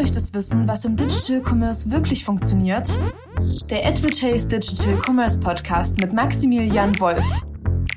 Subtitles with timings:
[0.00, 2.88] möchtest wissen, was im Digital Commerce wirklich funktioniert?
[3.70, 7.26] Der Advertise Digital Commerce Podcast mit Maximilian Wolf.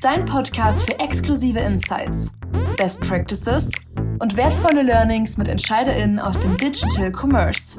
[0.01, 2.33] Dein Podcast für exklusive Insights,
[2.75, 3.71] Best Practices
[4.19, 7.77] und wertvolle Learnings mit EntscheiderInnen aus dem Digital Commerce.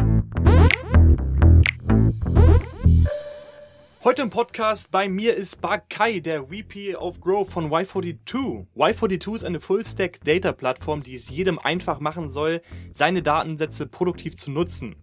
[4.05, 8.66] Heute im Podcast bei mir ist Kai, der VP of Growth von Y42.
[8.77, 12.61] Y42 ist eine Full-Stack Data Plattform, die es jedem einfach machen soll,
[12.92, 14.97] seine Datensätze produktiv zu nutzen.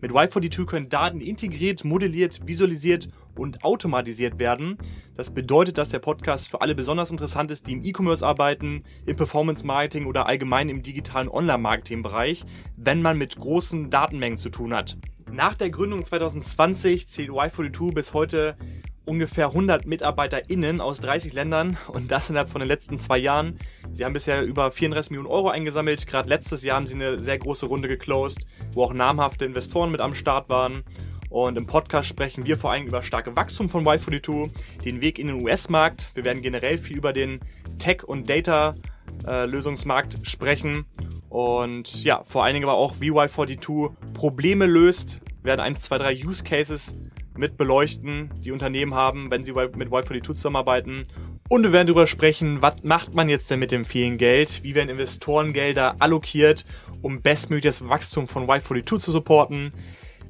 [0.00, 4.78] Mit Y42 können Daten integriert, modelliert, visualisiert und automatisiert werden.
[5.14, 9.14] Das bedeutet, dass der Podcast für alle besonders interessant ist, die im E-Commerce arbeiten, im
[9.14, 12.44] Performance Marketing oder allgemein im digitalen Online-Marketing-Bereich,
[12.76, 14.96] wenn man mit großen Datenmengen zu tun hat.
[15.32, 18.56] Nach der Gründung 2020 zählt Y42 bis heute
[19.04, 23.58] ungefähr 100 MitarbeiterInnen aus 30 Ländern und das innerhalb von den letzten zwei Jahren.
[23.92, 26.06] Sie haben bisher über 34 Millionen Euro eingesammelt.
[26.06, 30.00] Gerade letztes Jahr haben sie eine sehr große Runde geclosed, wo auch namhafte Investoren mit
[30.00, 30.82] am Start waren.
[31.28, 34.50] Und im Podcast sprechen wir vor allem über starke Wachstum von Y42,
[34.84, 36.10] den Weg in den US-Markt.
[36.14, 37.38] Wir werden generell viel über den
[37.78, 40.86] Tech- und Data-Lösungsmarkt sprechen
[41.30, 46.14] und ja, vor allen Dingen aber auch, wie Y42 Probleme löst, werden ein, zwei, drei
[46.14, 46.94] Use Cases
[47.36, 51.04] mit beleuchten, die Unternehmen haben, wenn sie mit Y42 zusammenarbeiten.
[51.48, 54.62] Und wir werden darüber sprechen, was macht man jetzt denn mit dem vielen Geld?
[54.62, 56.64] Wie werden Investorengelder allokiert,
[57.02, 59.72] um bestmögliches Wachstum von Y42 zu supporten?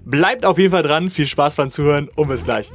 [0.05, 2.70] Bleibt auf jeden Fall dran, viel Spaß beim Zuhören und bis gleich.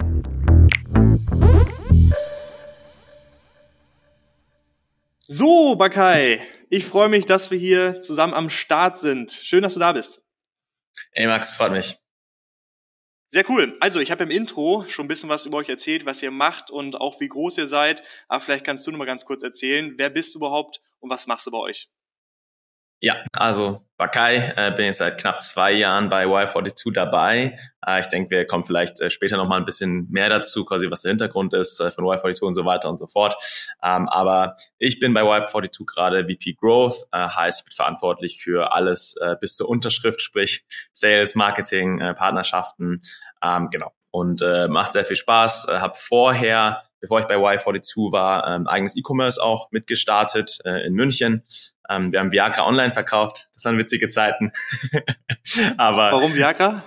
[5.25, 6.39] So, Bakai,
[6.69, 9.31] ich freue mich, dass wir hier zusammen am Start sind.
[9.31, 10.21] Schön, dass du da bist.
[11.13, 11.97] Ey Max, freut mich.
[13.35, 13.73] Sehr cool.
[13.81, 16.71] Also, ich habe im Intro schon ein bisschen was über euch erzählt, was ihr macht
[16.71, 18.01] und auch wie groß ihr seid.
[18.29, 21.27] Aber vielleicht kannst du noch mal ganz kurz erzählen, wer bist du überhaupt und was
[21.27, 21.89] machst du bei euch?
[23.01, 27.57] Ja, also Bakai, äh, bin jetzt seit knapp zwei Jahren bei Y42 dabei.
[27.85, 30.89] Äh, ich denke, wir kommen vielleicht äh, später noch mal ein bisschen mehr dazu, quasi
[30.91, 33.35] was der Hintergrund ist äh, von Y42 und so weiter und so fort.
[33.83, 38.73] Ähm, aber ich bin bei Y42 gerade VP Growth, äh, heißt, ich bin verantwortlich für
[38.73, 43.01] alles äh, bis zur Unterschrift, sprich Sales, Marketing, äh, Partnerschaften,
[43.41, 43.93] ähm, genau.
[44.11, 45.67] Und äh, macht sehr viel Spaß.
[45.67, 50.93] Äh, habe vorher bevor ich bei Y42 war, ähm, eigenes E-Commerce auch mitgestartet äh, in
[50.93, 51.43] München.
[51.89, 53.47] Ähm, wir haben Viagra online verkauft.
[53.53, 54.51] Das waren witzige Zeiten.
[55.77, 56.83] aber Warum Viagra?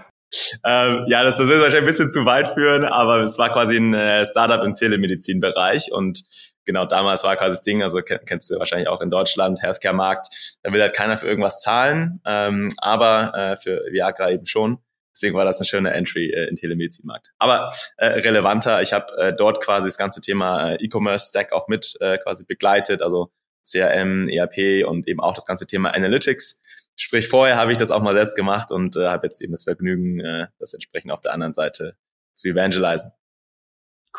[0.64, 3.76] Ähm, ja, das, das wird wahrscheinlich ein bisschen zu weit führen, aber es war quasi
[3.76, 6.22] ein äh, Startup im Telemedizinbereich und
[6.66, 10.72] genau damals war quasi das Ding, also kennst du wahrscheinlich auch in Deutschland, Healthcare-Markt, da
[10.72, 14.78] will halt keiner für irgendwas zahlen, ähm, aber äh, für Viagra eben schon.
[15.14, 17.30] Deswegen war das eine schöne Entry äh, in Telemedizinmarkt.
[17.38, 21.96] Aber äh, relevanter, ich habe äh, dort quasi das ganze Thema äh, E-Commerce-Stack auch mit
[22.00, 23.32] äh, quasi begleitet, also
[23.64, 26.60] CRM, ERP und eben auch das ganze Thema Analytics.
[26.96, 29.64] Sprich, vorher habe ich das auch mal selbst gemacht und äh, habe jetzt eben das
[29.64, 31.96] Vergnügen, äh, das entsprechend auf der anderen Seite
[32.34, 33.12] zu evangelisen.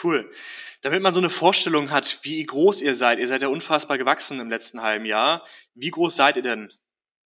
[0.02, 0.32] Cool.
[0.82, 4.40] Damit man so eine Vorstellung hat, wie groß ihr seid, ihr seid ja unfassbar gewachsen
[4.40, 5.46] im letzten halben Jahr.
[5.74, 6.72] Wie groß seid ihr denn?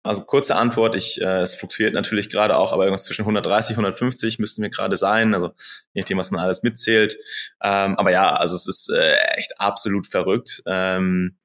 [0.04, 4.40] Also kurze Antwort, ich, äh, es fluktuiert natürlich gerade auch, aber irgendwas zwischen 130, 150
[4.40, 5.54] müssten wir gerade sein, also
[5.94, 7.18] je nachdem, was man alles mitzählt.
[7.62, 10.64] Ähm, aber ja, also es ist äh, echt absolut verrückt.
[10.66, 11.38] Ähm,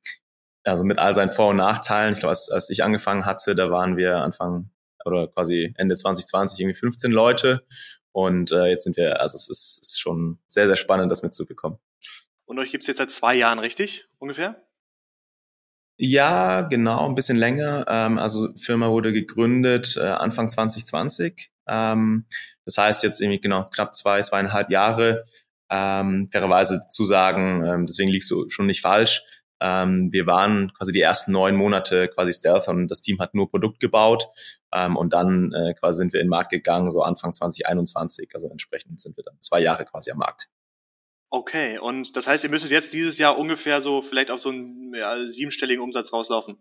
[0.66, 2.15] also mit all seinen Vor- und Nachteilen.
[2.15, 4.71] Ich glaube, als, als ich angefangen hatte, da waren wir Anfang
[5.04, 7.65] oder quasi Ende 2020 irgendwie 15 Leute.
[8.12, 11.78] Und äh, jetzt sind wir, also es ist, ist schon sehr, sehr spannend, das mitzubekommen.
[12.47, 14.06] Und euch gibt's jetzt seit zwei Jahren, richtig?
[14.19, 14.62] Ungefähr?
[15.99, 17.84] Ja, genau, ein bisschen länger.
[17.88, 21.50] Ähm, also Firma wurde gegründet äh, Anfang 2020.
[21.66, 22.26] Ähm,
[22.65, 25.25] das heißt jetzt irgendwie genau knapp zwei, zweieinhalb Jahre.
[25.71, 29.22] Ähm, fairerweise zu sagen, ähm, deswegen liegst du schon nicht falsch.
[29.61, 33.50] Ähm, wir waren quasi die ersten neun Monate quasi Stealth und das Team hat nur
[33.50, 34.28] Produkt gebaut
[34.72, 38.31] ähm, und dann äh, quasi sind wir in den Markt gegangen, so Anfang 2021.
[38.34, 40.49] Also entsprechend sind wir dann zwei Jahre quasi am Markt.
[41.31, 44.94] Okay, und das heißt, ihr müsstet jetzt dieses Jahr ungefähr so vielleicht auf so einen
[44.94, 46.59] ja, siebenstelligen Umsatz rauslaufen.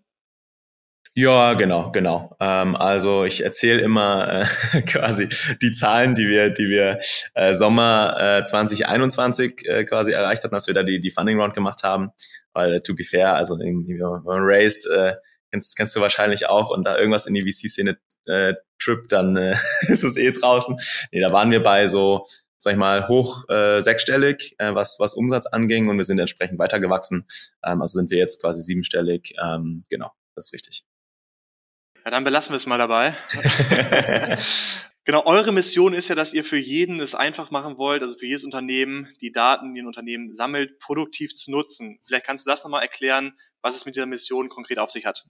[1.18, 2.36] Ja, genau, genau.
[2.41, 5.30] Ähm, also ich erzähle immer äh, quasi
[5.62, 7.00] die Zahlen, die wir, die wir
[7.36, 11.53] äh, Sommer äh, 2021 äh, quasi erreicht hatten, dass wir da die, die Funding Round
[11.53, 12.12] gemacht haben.
[12.55, 15.16] Weil to be fair, also irgendwie, wenn man raised, äh,
[15.52, 19.55] kennst, kennst du wahrscheinlich auch und da irgendwas in die VC-Szene äh, trippt, dann äh,
[19.87, 20.79] ist es eh draußen.
[21.11, 22.25] Nee, da waren wir bei so
[22.66, 26.57] sag ich mal, hoch äh, sechsstellig, äh, was, was Umsatz anging und wir sind entsprechend
[26.57, 27.28] weitergewachsen.
[27.63, 29.35] Ähm, also sind wir jetzt quasi siebenstellig.
[29.40, 30.84] Ähm, genau, das ist richtig.
[32.03, 33.13] Ja, dann belassen wir es mal dabei.
[35.05, 38.25] genau, eure Mission ist ja, dass ihr für jeden es einfach machen wollt, also für
[38.25, 41.99] jedes Unternehmen, die Daten, die ein Unternehmen sammelt, produktiv zu nutzen.
[42.03, 45.25] Vielleicht kannst du das nochmal erklären, was es mit dieser Mission konkret auf sich hat.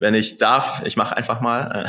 [0.00, 1.86] wenn ich darf, ich mache einfach mal,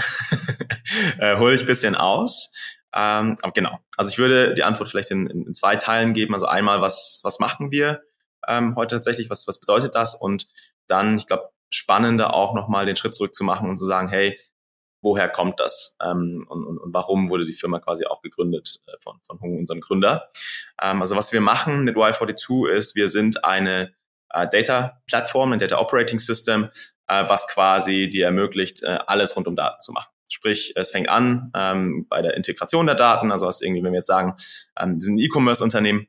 [1.19, 2.51] äh, äh, hole ich bisschen aus.
[2.94, 6.33] Ähm, aber genau, also ich würde die Antwort vielleicht in, in, zwei Teilen geben.
[6.33, 8.01] Also einmal, was, was machen wir
[8.48, 10.16] ähm, heute tatsächlich, was, was bedeutet das?
[10.16, 10.48] Und
[10.88, 14.39] dann, ich glaube, spannender auch nochmal den Schritt zurück zu machen und zu sagen, hey,
[15.06, 18.92] woher kommt das ähm, und, und, und warum wurde die Firma quasi auch gegründet äh,
[19.00, 20.30] von, von Hung, unserem Gründer.
[20.81, 23.94] Ähm, also was wir machen mit Y42 ist, wir sind eine
[24.31, 26.66] äh, Data-Plattform, ein Data Operating System,
[27.07, 30.12] äh, was quasi dir ermöglicht, äh, alles rund um Daten zu machen.
[30.28, 34.00] Sprich, es fängt an ähm, bei der Integration der Daten, also was irgendwie, wenn wir
[34.00, 34.36] jetzt sagen,
[34.78, 36.08] ähm, wir sind ein E-Commerce-Unternehmen,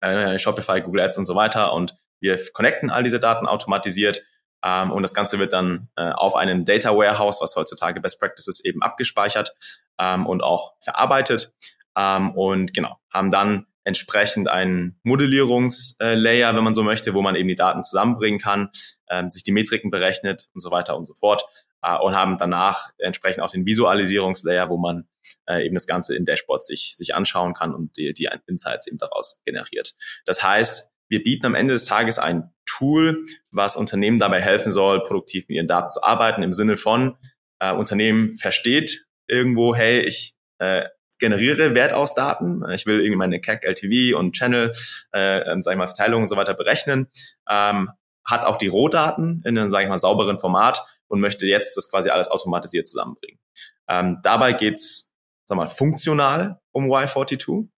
[0.00, 4.24] äh, Shopify, Google Ads und so weiter und wir connecten all diese Daten automatisiert
[4.64, 8.64] ähm, und das Ganze wird dann äh, auf einen Data Warehouse, was heutzutage Best Practices
[8.64, 9.54] eben abgespeichert
[9.98, 11.52] ähm, und auch verarbeitet
[11.96, 17.48] ähm, und genau, haben dann entsprechend einen Modellierungslayer, wenn man so möchte, wo man eben
[17.48, 18.70] die Daten zusammenbringen kann,
[19.08, 21.44] ähm, sich die Metriken berechnet und so weiter und so fort
[21.82, 25.08] äh, und haben danach entsprechend auch den Visualisierungslayer, wo man
[25.46, 28.98] äh, eben das Ganze in Dashboards sich, sich anschauen kann und die, die Insights eben
[28.98, 29.94] daraus generiert.
[30.26, 35.02] Das heißt, wir bieten am Ende des Tages ein Tool, was Unternehmen dabei helfen soll,
[35.02, 37.16] produktiv mit ihren Daten zu arbeiten, im Sinne von,
[37.60, 40.86] äh, Unternehmen versteht irgendwo, hey, ich äh,
[41.18, 42.62] generiere Wert aus Daten.
[42.70, 44.72] Ich will irgendwie meine CAC, LTV und Channel,
[45.12, 47.08] äh, ähm, sag ich mal, Verteilung und so weiter berechnen.
[47.50, 47.90] Ähm,
[48.24, 51.90] hat auch die Rohdaten in einem, sag ich mal, sauberen Format und möchte jetzt das
[51.90, 53.40] quasi alles automatisiert zusammenbringen.
[53.88, 55.14] Ähm, dabei geht's,
[55.44, 57.68] sag mal, funktional um Y42.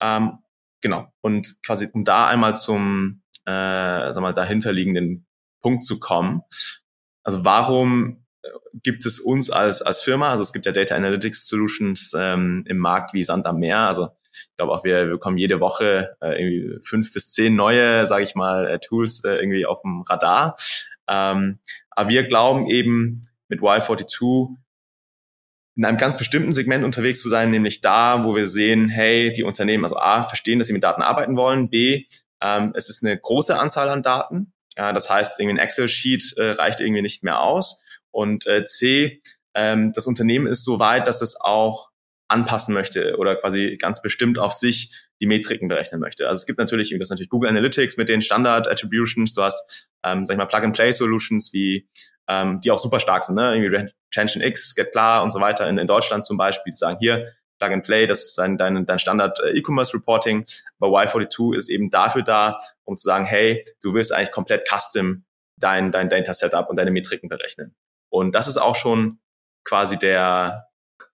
[0.00, 0.38] Ähm,
[0.80, 1.12] genau.
[1.20, 5.26] Und quasi, um da einmal zum, äh, sag mal, dahinterliegenden
[5.60, 6.42] Punkt zu kommen.
[7.22, 8.26] Also warum
[8.82, 12.78] gibt es uns als, als Firma, also es gibt ja Data Analytics Solutions ähm, im
[12.78, 13.80] Markt wie Sand am Meer.
[13.80, 18.06] Also ich glaube auch, wir, wir bekommen jede Woche äh, irgendwie fünf bis zehn neue,
[18.06, 20.56] sage ich mal, äh, Tools äh, irgendwie auf dem Radar.
[21.08, 21.58] Ähm,
[21.90, 24.54] aber wir glauben eben mit Y42
[25.76, 29.44] in einem ganz bestimmten Segment unterwegs zu sein, nämlich da, wo wir sehen, hey, die
[29.44, 32.04] Unternehmen, also A, verstehen, dass sie mit Daten arbeiten wollen, B,
[32.40, 34.52] ähm, es ist eine große Anzahl an Daten.
[34.76, 37.82] Ja, das heißt, irgendwie ein Excel-Sheet äh, reicht irgendwie nicht mehr aus.
[38.10, 39.22] Und äh, C,
[39.54, 41.90] ähm, das Unternehmen ist so weit, dass es auch
[42.28, 46.26] anpassen möchte oder quasi ganz bestimmt auf sich die Metriken berechnen möchte.
[46.28, 49.88] Also es gibt natürlich, du hast natürlich Google Analytics mit den Standard Attributions, du hast,
[50.02, 51.88] ähm, sag ich mal, Plug-and-Play-Solutions, wie
[52.28, 53.54] ähm, die auch super stark sind, ne?
[53.54, 56.98] Irgendwie Retention X, Get Klar und so weiter in, in Deutschland zum Beispiel, die sagen
[56.98, 60.44] hier, Plug and Play, das ist dein, dein, dein Standard äh, E-Commerce Reporting.
[60.78, 65.24] Aber Y42 ist eben dafür da, um zu sagen, hey, du willst eigentlich komplett custom
[65.58, 67.74] dein, dein Data Setup und deine Metriken berechnen.
[68.10, 69.20] Und das ist auch schon
[69.64, 70.68] quasi der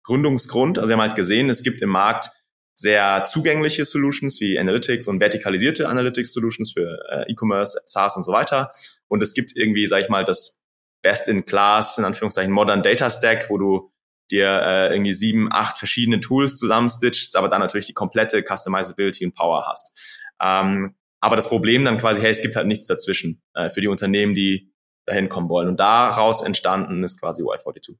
[0.06, 0.78] Gründungsgrund.
[0.78, 2.30] Also wir haben halt gesehen, es gibt im Markt
[2.74, 8.32] sehr zugängliche Solutions wie Analytics und vertikalisierte Analytics Solutions für äh, E-Commerce, SaaS und so
[8.32, 8.70] weiter.
[9.08, 10.60] Und es gibt irgendwie, sag ich mal, das
[11.02, 13.92] Best-in-Class, in Anführungszeichen Modern Data Stack, wo du
[14.30, 19.34] dir äh, irgendwie sieben, acht verschiedene Tools zusammenstitchst, aber dann natürlich die komplette Customizability und
[19.34, 20.20] Power hast.
[20.42, 23.88] Ähm, aber das Problem dann quasi, hey, es gibt halt nichts dazwischen äh, für die
[23.88, 24.72] Unternehmen, die
[25.06, 25.68] dahin kommen wollen.
[25.68, 27.96] Und daraus entstanden ist quasi Y42.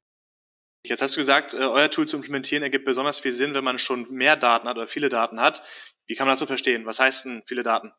[0.88, 3.78] Jetzt hast du gesagt, äh, euer Tool zu implementieren ergibt besonders viel Sinn, wenn man
[3.78, 5.62] schon mehr Daten hat oder viele Daten hat.
[6.06, 6.86] Wie kann man das so verstehen?
[6.86, 7.92] Was heißt denn viele Daten?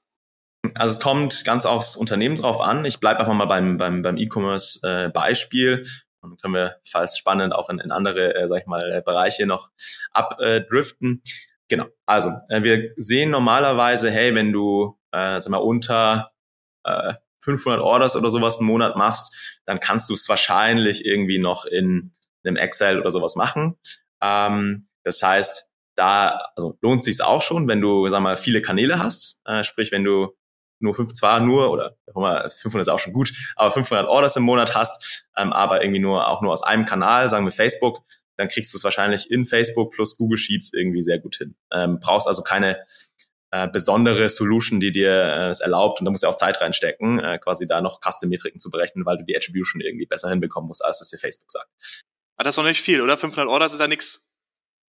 [0.75, 2.85] Also es kommt ganz aufs Unternehmen drauf an.
[2.85, 5.83] Ich bleibe einfach mal beim, beim, beim E-Commerce-Beispiel.
[5.83, 5.87] Äh,
[6.21, 9.01] und dann können wir, falls spannend, auch in, in andere, äh, sag ich mal, äh,
[9.01, 9.69] Bereiche noch
[10.11, 11.21] abdriften.
[11.69, 11.85] Genau.
[12.05, 16.31] Also, äh, wir sehen normalerweise, hey, wenn du, äh, sag mal, unter
[16.83, 21.65] äh, 500 Orders oder sowas einen Monat machst, dann kannst du es wahrscheinlich irgendwie noch
[21.65, 22.11] in
[22.47, 23.77] einem Excel oder sowas machen.
[24.21, 28.99] Ähm, das heißt, da also lohnt sich auch schon, wenn du, sag mal, viele Kanäle
[28.99, 29.41] hast.
[29.45, 30.35] Äh, sprich, wenn du
[30.79, 34.75] nur fünf, zwar nur, oder 500 ist auch schon gut, aber 500 Orders im Monat
[34.75, 38.03] hast, ähm, aber irgendwie nur, auch nur aus einem Kanal, sagen wir Facebook,
[38.35, 41.55] dann kriegst du es wahrscheinlich in Facebook plus Google Sheets irgendwie sehr gut hin.
[41.73, 42.77] Ähm, brauchst also keine
[43.49, 47.19] äh, besondere Solution, die dir äh, es erlaubt, und da musst du auch Zeit reinstecken,
[47.19, 50.85] äh, quasi da noch Custom-Metriken zu berechnen, weil du die Attribution irgendwie besser hinbekommen musst,
[50.85, 51.69] als es dir Facebook sagt.
[52.37, 53.17] Ah, das ist noch nicht viel, oder?
[53.17, 54.27] 500 Orders ist ja nix.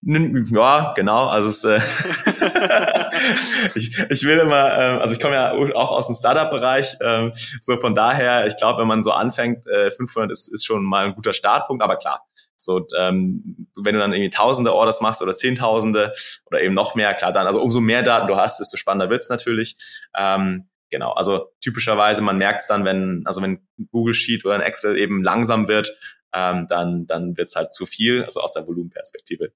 [0.03, 1.27] Ja, genau.
[1.27, 1.81] Also es, äh,
[3.75, 7.77] ich, ich will immer, äh, also ich komme ja auch aus dem Startup-Bereich, äh, so
[7.79, 11.15] von daher, ich glaube, wenn man so anfängt, äh, 500 ist, ist schon mal ein
[11.15, 12.23] guter Startpunkt, aber klar,
[12.57, 16.13] so, ähm, wenn du dann irgendwie Tausende Orders machst oder Zehntausende
[16.47, 19.29] oder eben noch mehr, klar, dann, also umso mehr Daten du hast, desto spannender wird's
[19.29, 19.77] natürlich.
[20.17, 24.97] Ähm, genau, also typischerweise, man merkt's dann, wenn, also wenn Google Sheet oder ein Excel
[24.97, 25.97] eben langsam wird,
[26.33, 29.53] ähm, dann, dann wird's halt zu viel, also aus der Volumenperspektive.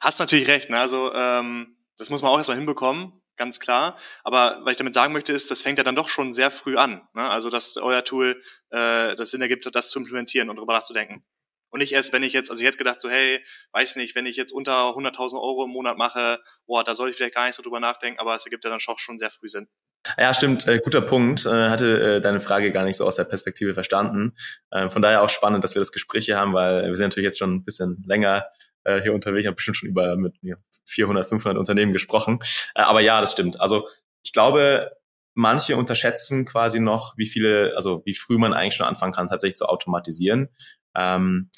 [0.00, 0.78] Hast natürlich recht, ne?
[0.78, 3.20] Also ähm, das muss man auch erstmal hinbekommen.
[3.36, 3.98] ganz klar.
[4.22, 6.76] Aber was ich damit sagen möchte, ist, das fängt ja dann doch schon sehr früh
[6.76, 7.06] an.
[7.14, 7.28] Ne?
[7.28, 8.40] Also, dass euer Tool
[8.70, 11.24] äh, das Sinn ergibt, das zu implementieren und darüber nachzudenken.
[11.70, 14.26] Und nicht erst, wenn ich jetzt, also ich hätte gedacht so, hey, weiß nicht, wenn
[14.26, 17.56] ich jetzt unter 100.000 Euro im Monat mache, boah, da sollte ich vielleicht gar nicht
[17.56, 19.68] so drüber nachdenken, aber es ergibt ja dann schon, schon sehr früh Sinn.
[20.18, 21.46] Ja, stimmt, äh, guter Punkt.
[21.46, 24.34] Äh, hatte äh, deine Frage gar nicht so aus der Perspektive verstanden.
[24.70, 27.26] Äh, von daher auch spannend, dass wir das Gespräch hier haben, weil wir sind natürlich
[27.26, 28.44] jetzt schon ein bisschen länger
[28.84, 29.40] äh, hier unterwegs.
[29.40, 30.56] Ich habe bestimmt schon über mit ja,
[30.86, 32.40] 400, 500 Unternehmen gesprochen.
[32.74, 33.60] Äh, aber ja, das stimmt.
[33.60, 33.88] Also
[34.22, 34.92] ich glaube,
[35.34, 39.56] manche unterschätzen quasi noch, wie viele, also wie früh man eigentlich schon anfangen kann, tatsächlich
[39.56, 40.48] zu automatisieren.
[40.94, 41.50] Ähm,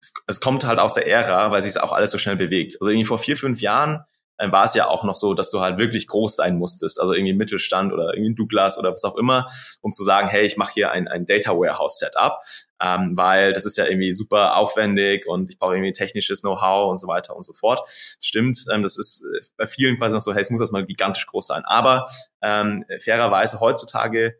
[0.00, 2.76] es, es kommt halt aus der Ära, weil sich es auch alles so schnell bewegt.
[2.80, 4.04] Also irgendwie vor vier, fünf Jahren
[4.38, 7.12] äh, war es ja auch noch so, dass du halt wirklich groß sein musstest, also
[7.12, 9.48] irgendwie Mittelstand oder irgendwie Douglas oder was auch immer,
[9.80, 12.40] um zu sagen, hey, ich mache hier ein, ein Data Warehouse Setup,
[12.80, 16.98] ähm, weil das ist ja irgendwie super aufwendig und ich brauche irgendwie technisches Know-how und
[16.98, 17.80] so weiter und so fort.
[17.80, 20.72] Das stimmt, ähm, das ist äh, bei vielen quasi noch so, hey, es muss das
[20.72, 21.62] mal gigantisch groß sein.
[21.64, 22.04] Aber
[22.42, 24.36] ähm, fairerweise heutzutage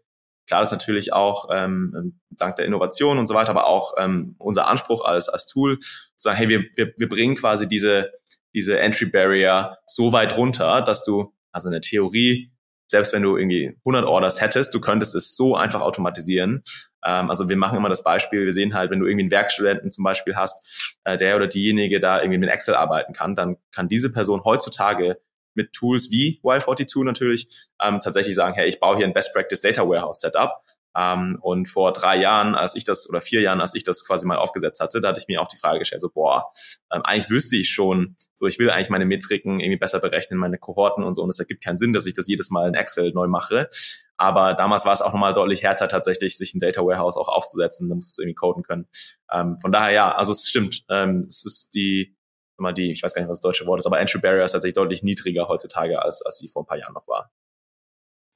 [0.46, 4.36] Klar, das ist natürlich auch ähm, dank der Innovation und so weiter, aber auch ähm,
[4.38, 8.12] unser Anspruch als, als Tool, zu sagen, hey, wir, wir, wir bringen quasi diese,
[8.54, 12.50] diese Entry Barrier so weit runter, dass du, also in der Theorie,
[12.88, 16.62] selbst wenn du irgendwie 100 Orders hättest, du könntest es so einfach automatisieren.
[17.04, 19.90] Ähm, also wir machen immer das Beispiel, wir sehen halt, wenn du irgendwie einen Werkstudenten
[19.90, 23.88] zum Beispiel hast, äh, der oder diejenige da irgendwie mit Excel arbeiten kann, dann kann
[23.88, 25.18] diese Person heutzutage
[25.54, 29.60] mit Tools wie Y42 natürlich ähm, tatsächlich sagen, hey, ich baue hier ein Best Practice
[29.60, 30.60] Data Warehouse Setup
[30.96, 34.26] ähm, und vor drei Jahren, als ich das, oder vier Jahren, als ich das quasi
[34.26, 36.50] mal aufgesetzt hatte, da hatte ich mir auch die Frage gestellt, so, boah,
[36.92, 40.58] ähm, eigentlich wüsste ich schon, so, ich will eigentlich meine Metriken irgendwie besser berechnen, meine
[40.58, 43.12] Kohorten und so, und es ergibt keinen Sinn, dass ich das jedes Mal in Excel
[43.12, 43.68] neu mache.
[44.16, 47.88] Aber damals war es auch nochmal deutlich härter, tatsächlich sich ein Data Warehouse auch aufzusetzen,
[47.88, 48.86] da musst du irgendwie coden können.
[49.32, 52.16] Ähm, von daher, ja, also es stimmt, ähm, es ist die,
[52.56, 54.52] immer die, ich weiß gar nicht, was das deutsche Wort ist, aber Entry Barrier ist
[54.52, 57.32] tatsächlich deutlich niedriger heutzutage, als, als sie vor ein paar Jahren noch war.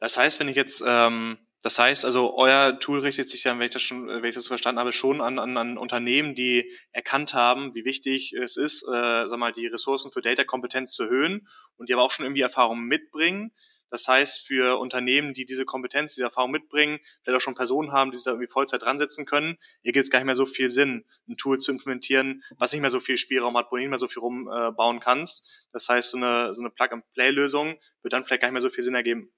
[0.00, 3.66] Das heißt, wenn ich jetzt ähm, das heißt also, euer Tool richtet sich dann, wenn
[3.66, 6.72] ich das schon, wenn ich das so verstanden habe, schon an, an, an Unternehmen, die
[6.92, 11.48] erkannt haben, wie wichtig es ist, äh, sag mal, die Ressourcen für Data-Kompetenz zu erhöhen
[11.76, 13.52] und die aber auch schon irgendwie Erfahrungen mitbringen.
[13.90, 18.10] Das heißt, für Unternehmen, die diese Kompetenz, diese Erfahrung mitbringen, vielleicht auch schon Personen haben,
[18.10, 20.46] die sich da irgendwie Vollzeit dran setzen können, hier gibt es gar nicht mehr so
[20.46, 23.80] viel Sinn, ein Tool zu implementieren, was nicht mehr so viel Spielraum hat, wo du
[23.80, 25.66] nicht mehr so viel rumbauen äh, kannst.
[25.72, 28.84] Das heißt, so eine, so eine Plug-and-Play-Lösung wird dann vielleicht gar nicht mehr so viel
[28.84, 29.32] Sinn ergeben.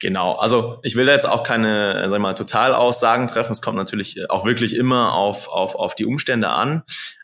[0.00, 3.52] Genau, also ich will da jetzt auch keine, sag ich mal, Totalaussagen treffen.
[3.52, 6.82] Es kommt natürlich auch wirklich immer auf, auf, auf die Umstände an.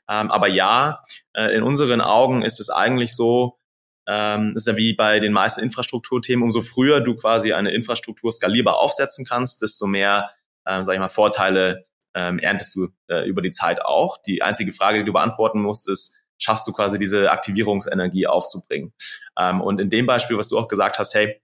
[0.08, 1.02] Ähm, aber ja,
[1.34, 3.58] äh, in unseren Augen ist es eigentlich so,
[4.06, 8.78] ähm, ist ja wie bei den meisten Infrastrukturthemen, umso früher du quasi eine Infrastruktur skalierbar
[8.78, 10.30] aufsetzen kannst, desto mehr,
[10.64, 11.84] äh, sag ich mal, Vorteile
[12.14, 14.18] ähm, erntest du äh, über die Zeit auch.
[14.22, 18.92] Die einzige Frage, die du beantworten musst, ist, schaffst du quasi diese Aktivierungsenergie aufzubringen?
[19.38, 21.40] Ähm, und in dem Beispiel, was du auch gesagt hast, hey,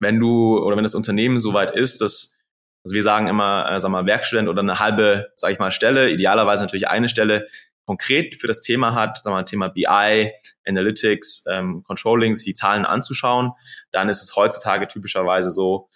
[0.00, 2.36] wenn du oder wenn das Unternehmen so weit ist, dass
[2.84, 6.10] also wir sagen immer, äh, sag mal, Werkstudent oder eine halbe, sage ich mal, Stelle,
[6.10, 7.46] idealerweise natürlich eine Stelle
[7.86, 10.32] konkret für das Thema hat, sag mal, Thema BI,
[10.66, 13.52] Analytics, ähm, Controlling, sich die Zahlen anzuschauen,
[13.90, 15.88] dann ist es heutzutage typischerweise so,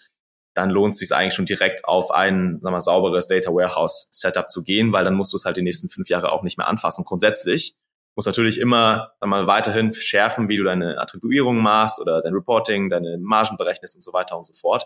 [0.54, 4.50] dann lohnt es sich eigentlich schon direkt auf ein sag mal, sauberes Data Warehouse Setup
[4.50, 6.68] zu gehen, weil dann musst du es halt die nächsten fünf Jahre auch nicht mehr
[6.68, 7.75] anfassen, grundsätzlich
[8.16, 13.18] muss natürlich immer mal, weiterhin schärfen, wie du deine Attribuierung machst oder dein Reporting, deine
[13.18, 14.85] Margen berechnest und so weiter und so fort.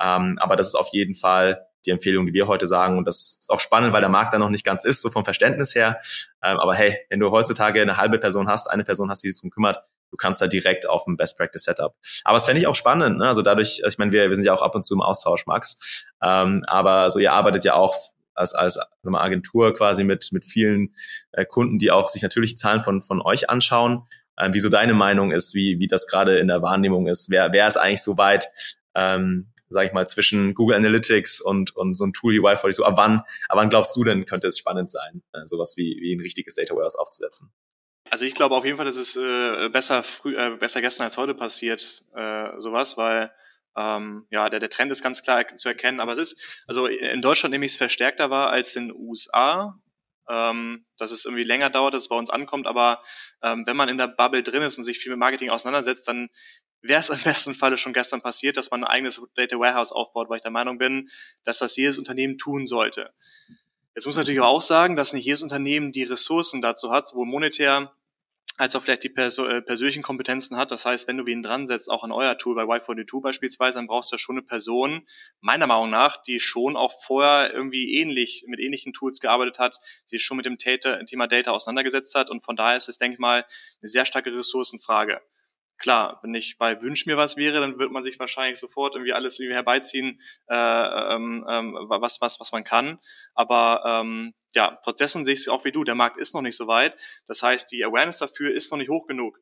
[0.00, 2.98] Ähm, aber das ist auf jeden Fall die Empfehlung, die wir heute sagen.
[2.98, 5.24] Und das ist auch spannend, weil der Markt da noch nicht ganz ist, so vom
[5.24, 6.00] Verständnis her.
[6.42, 9.40] Ähm, aber hey, wenn du heutzutage eine halbe Person hast, eine Person hast, die sich
[9.40, 11.94] darum kümmert, du kannst da direkt auf ein Best Practice Setup.
[12.24, 13.18] Aber es fände ich auch spannend.
[13.18, 13.26] Ne?
[13.26, 16.04] Also dadurch, ich meine, wir, wir sind ja auch ab und zu im Austausch, Max.
[16.22, 17.94] Ähm, aber so ihr arbeitet ja auch
[18.36, 20.94] als, als Agentur quasi mit, mit vielen
[21.32, 24.06] äh, Kunden, die auch sich natürlich Zahlen von, von euch anschauen.
[24.38, 27.30] Ähm, wie so deine Meinung ist, wie, wie das gerade in der Wahrnehmung ist.
[27.30, 28.48] Wer, wer ist eigentlich so weit,
[28.94, 32.82] ähm, sag ich mal, zwischen Google Analytics und, und so ein Tool wie Y42?
[32.82, 36.14] Ab wann, ab wann glaubst du denn, könnte es spannend sein, äh, sowas wie, wie
[36.14, 37.50] ein richtiges Data Warehouse aufzusetzen?
[38.10, 41.16] Also ich glaube auf jeden Fall, dass es äh, besser früh, äh, besser gestern als
[41.16, 43.32] heute passiert, äh, sowas, weil
[43.76, 47.22] ähm, ja, der, der Trend ist ganz klar zu erkennen, aber es ist, also in
[47.22, 49.78] Deutschland nämlich es verstärkter war als in den USA,
[50.28, 53.02] ähm, dass es irgendwie länger dauert, dass es bei uns ankommt, aber
[53.42, 56.30] ähm, wenn man in der Bubble drin ist und sich viel mit Marketing auseinandersetzt, dann
[56.80, 60.28] wäre es im besten Falle schon gestern passiert, dass man ein eigenes Data Warehouse aufbaut,
[60.28, 61.08] weil ich der Meinung bin,
[61.44, 63.12] dass das jedes Unternehmen tun sollte.
[63.94, 67.26] Jetzt muss man natürlich auch sagen, dass nicht jedes Unternehmen die Ressourcen dazu hat, sowohl
[67.26, 67.94] monetär
[68.56, 70.70] als auch vielleicht die perso äh, persönlichen Kompetenzen hat.
[70.70, 73.86] Das heißt, wenn du wen dran setzt, auch an euer Tool bei Y42 beispielsweise, dann
[73.86, 75.06] brauchst du ja schon eine Person,
[75.40, 80.22] meiner Meinung nach, die schon auch vorher irgendwie ähnlich, mit ähnlichen Tools gearbeitet hat, sich
[80.22, 83.44] schon mit dem Thema Data auseinandergesetzt hat und von daher ist es, denke ich mal,
[83.80, 85.20] eine sehr starke Ressourcenfrage.
[85.78, 89.12] Klar, wenn ich bei Wünsch mir was wäre, dann wird man sich wahrscheinlich sofort irgendwie
[89.12, 90.54] alles irgendwie herbeiziehen, äh,
[91.14, 92.98] ähm, ähm, was, was, was man kann.
[93.34, 96.66] Aber ähm, ja, trotzdem sehe ich auch wie du, der Markt ist noch nicht so
[96.66, 96.96] weit.
[97.26, 99.38] Das heißt, die Awareness dafür ist noch nicht hoch genug.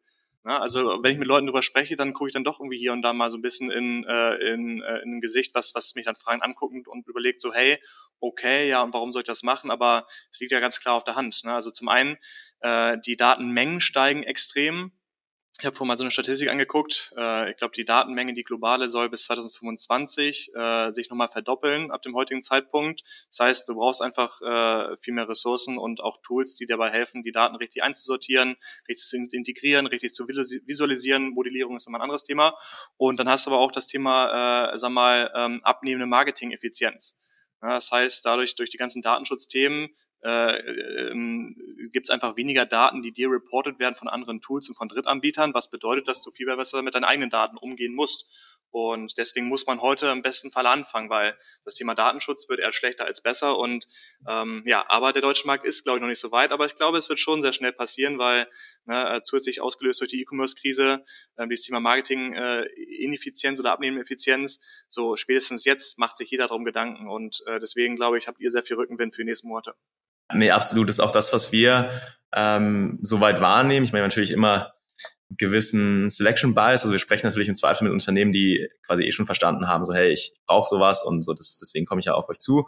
[0.46, 2.92] Ja, also wenn ich mit Leuten drüber spreche, dann gucke ich dann doch irgendwie hier
[2.92, 5.94] und da mal so ein bisschen in, äh, in, äh, in ein Gesicht, was, was
[5.94, 7.78] mich dann Fragen anguckt und überlegt so, hey,
[8.20, 9.70] okay, ja, und warum soll ich das machen?
[9.70, 11.44] Aber es liegt ja ganz klar auf der Hand.
[11.44, 11.54] Ne?
[11.54, 12.18] Also zum einen,
[12.60, 14.92] äh, die Datenmengen steigen extrem.
[15.60, 17.14] Ich habe vorhin mal so eine Statistik angeguckt.
[17.16, 22.02] Äh, ich glaube, die Datenmenge, die globale, soll bis 2025 äh, sich nochmal verdoppeln ab
[22.02, 23.04] dem heutigen Zeitpunkt.
[23.30, 27.22] Das heißt, du brauchst einfach äh, viel mehr Ressourcen und auch Tools, die dabei helfen,
[27.22, 28.56] die Daten richtig einzusortieren,
[28.88, 31.30] richtig zu integrieren, richtig zu visualisieren.
[31.30, 32.56] Modellierung ist immer ein anderes Thema.
[32.96, 37.20] Und dann hast du aber auch das Thema, äh, sag mal, ähm, abnehmende Marketing-Effizienz.
[37.62, 39.88] Ja, das heißt, dadurch, durch die ganzen Datenschutzthemen
[40.24, 41.50] äh, ähm,
[41.92, 45.52] gibt es einfach weniger Daten, die dir reported werden von anderen Tools und von Drittanbietern,
[45.52, 48.30] was bedeutet, dass du viel besser mit deinen eigenen Daten umgehen musst.
[48.70, 52.72] Und deswegen muss man heute im besten Fall anfangen, weil das Thema Datenschutz wird eher
[52.72, 53.56] schlechter als besser.
[53.56, 53.86] Und
[54.26, 56.50] ähm, ja, aber der deutsche Markt ist, glaube ich, noch nicht so weit.
[56.50, 58.48] Aber ich glaube, es wird schon sehr schnell passieren, weil
[58.86, 61.04] ne, äh, zusätzlich ausgelöst durch die E-Commerce-Krise,
[61.36, 67.08] äh, dieses Thema Marketing-Ineffizienz äh, oder Abnehmen-Effizienz, so spätestens jetzt macht sich jeder darum Gedanken.
[67.08, 69.76] Und äh, deswegen, glaube ich, habt ihr sehr viel Rückenwind für die nächsten Monate.
[70.32, 70.88] Nee, absolut.
[70.88, 71.90] Das ist auch das, was wir
[72.34, 73.84] ähm, soweit wahrnehmen.
[73.84, 74.74] Ich meine natürlich immer
[75.30, 76.82] gewissen Selection Bias.
[76.82, 79.92] Also wir sprechen natürlich im Zweifel mit Unternehmen, die quasi eh schon verstanden haben, so
[79.92, 82.66] hey, ich brauche sowas und so, das, deswegen komme ich ja auf euch zu.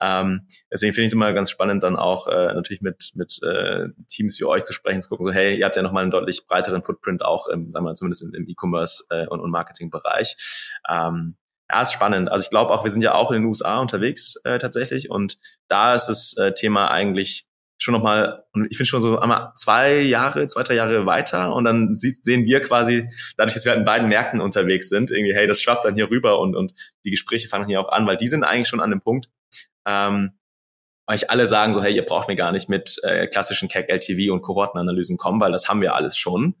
[0.00, 3.88] Ähm, deswegen finde ich es immer ganz spannend, dann auch äh, natürlich mit, mit äh,
[4.08, 6.46] Teams wie euch zu sprechen, zu gucken, so hey, ihr habt ja nochmal einen deutlich
[6.46, 10.36] breiteren Footprint auch, im, sagen wir mal, zumindest im, im E-Commerce äh, und, und Marketing-Bereich.
[10.88, 11.36] Ähm,
[11.70, 12.30] ja, ist spannend.
[12.30, 15.10] Also ich glaube auch, wir sind ja auch in den USA unterwegs äh, tatsächlich.
[15.10, 15.36] Und
[15.68, 17.46] da ist das äh, Thema eigentlich
[17.78, 21.54] schon nochmal, ich finde schon so einmal zwei Jahre, zwei, drei Jahre weiter.
[21.54, 25.10] Und dann sieht, sehen wir quasi, dadurch, dass wir halt in beiden Märkten unterwegs sind,
[25.10, 26.40] irgendwie, hey, das schwappt dann hier rüber.
[26.40, 26.72] Und, und
[27.04, 29.28] die Gespräche fangen hier auch an, weil die sind eigentlich schon an dem Punkt,
[29.86, 30.32] ähm,
[31.08, 34.32] euch alle sagen so, hey, ihr braucht mir gar nicht mit äh, klassischen CAC, LTV
[34.32, 36.56] und Kohortenanalysen kommen, weil das haben wir alles schon.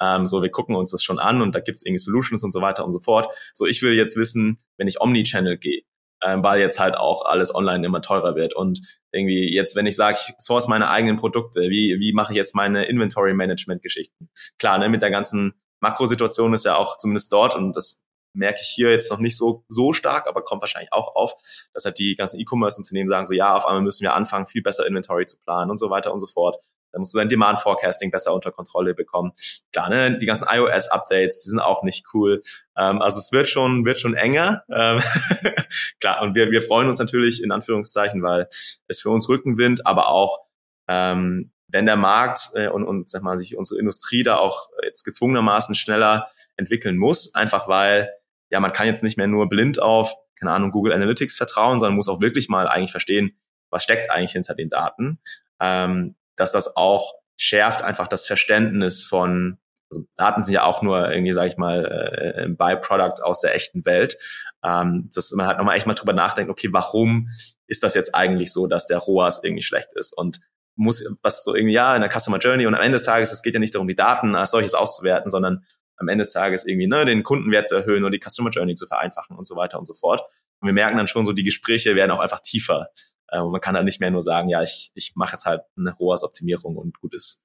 [0.00, 2.60] Ähm, so, wir gucken uns das schon an und da gibt's irgendwie Solutions und so
[2.60, 3.34] weiter und so fort.
[3.54, 5.82] So, ich will jetzt wissen, wenn ich Omnichannel gehe,
[6.22, 8.54] ähm, weil jetzt halt auch alles online immer teurer wird.
[8.54, 8.80] Und
[9.12, 12.54] irgendwie jetzt, wenn ich sage, ich source meine eigenen Produkte, wie, wie mache ich jetzt
[12.54, 14.28] meine Inventory-Management-Geschichten?
[14.58, 18.04] Klar, ne, mit der ganzen Makrosituation ist ja auch zumindest dort, und das
[18.38, 21.32] merke ich hier jetzt noch nicht so, so stark, aber kommt wahrscheinlich auch auf,
[21.74, 24.86] dass halt die ganzen E-Commerce-Unternehmen sagen so, ja, auf einmal müssen wir anfangen, viel besser
[24.86, 26.56] Inventory zu planen und so weiter und so fort.
[26.92, 29.32] Da musst du dein Demand Forecasting besser unter Kontrolle bekommen.
[29.72, 32.42] Klar, ne, die ganzen iOS Updates, die sind auch nicht cool.
[32.76, 34.64] Ähm, also es wird schon, wird schon enger.
[34.72, 35.02] Ähm
[36.00, 38.48] Klar, und wir, wir freuen uns natürlich in Anführungszeichen, weil
[38.86, 40.40] es für uns Rückenwind, aber auch
[40.88, 45.04] ähm, wenn der Markt äh, und, und sag mal, sich unsere Industrie da auch jetzt
[45.04, 48.10] gezwungenermaßen schneller entwickeln muss, einfach weil
[48.50, 51.96] ja man kann jetzt nicht mehr nur blind auf keine Ahnung Google Analytics vertrauen, sondern
[51.96, 53.36] muss auch wirklich mal eigentlich verstehen,
[53.70, 55.20] was steckt eigentlich hinter den Daten.
[55.60, 59.58] Ähm, dass das auch schärft einfach das Verständnis von,
[59.90, 63.54] also Daten sind ja auch nur irgendwie, sage ich mal, äh, ein Byproduct aus der
[63.54, 64.16] echten Welt,
[64.64, 67.28] ähm, dass man halt nochmal echt mal drüber nachdenkt, okay, warum
[67.66, 70.40] ist das jetzt eigentlich so, dass der ROAS irgendwie schlecht ist und
[70.76, 73.42] muss was so irgendwie, ja, in der Customer Journey und am Ende des Tages, es
[73.42, 75.64] geht ja nicht darum, die Daten als solches auszuwerten, sondern
[75.98, 78.86] am Ende des Tages irgendwie ne, den Kundenwert zu erhöhen und die Customer Journey zu
[78.86, 80.22] vereinfachen und so weiter und so fort.
[80.60, 82.88] Und wir merken dann schon so, die Gespräche werden auch einfach tiefer.
[83.30, 85.92] Äh, man kann dann nicht mehr nur sagen, ja, ich, ich mache jetzt halt eine
[85.92, 87.44] ROAS-Optimierung und gut ist.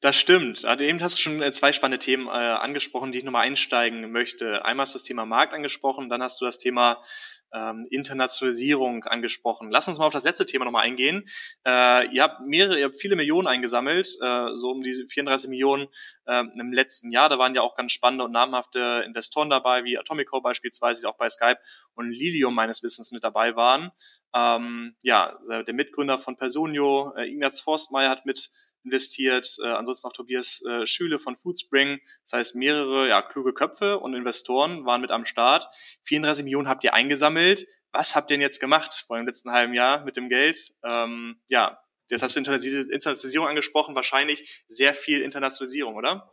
[0.00, 0.64] Das stimmt.
[0.64, 4.10] Also eben hast du schon äh, zwei spannende Themen äh, angesprochen, die ich nochmal einsteigen
[4.10, 4.64] möchte.
[4.64, 7.02] Einmal hast du das Thema Markt angesprochen, dann hast du das Thema
[7.52, 9.70] ähm, Internationalisierung angesprochen.
[9.70, 11.24] Lass uns mal auf das letzte Thema nochmal eingehen.
[11.66, 15.88] Äh, ihr habt mehrere, ihr habt viele Millionen eingesammelt, äh, so um die 34 Millionen
[16.26, 17.28] äh, im letzten Jahr.
[17.28, 21.16] Da waren ja auch ganz spannende und namhafte Investoren dabei, wie Atomico beispielsweise, die auch
[21.16, 21.58] bei Skype
[21.94, 23.90] und Lilium meines Wissens mit dabei waren.
[24.34, 28.50] Ähm, ja, der Mitgründer von Personio, äh, Ignaz Forstmeier hat mit
[28.84, 32.00] investiert, äh, ansonsten auch Tobias äh, Schüle von Foodspring.
[32.24, 35.68] Das heißt, mehrere ja, kluge Köpfe und Investoren waren mit am Start.
[36.04, 37.66] 34 Millionen habt ihr eingesammelt.
[37.92, 40.72] Was habt ihr denn jetzt gemacht vor dem letzten halben Jahr mit dem Geld?
[40.84, 46.32] Ähm, ja, jetzt hast du Internationalisierung angesprochen, wahrscheinlich sehr viel Internationalisierung, oder?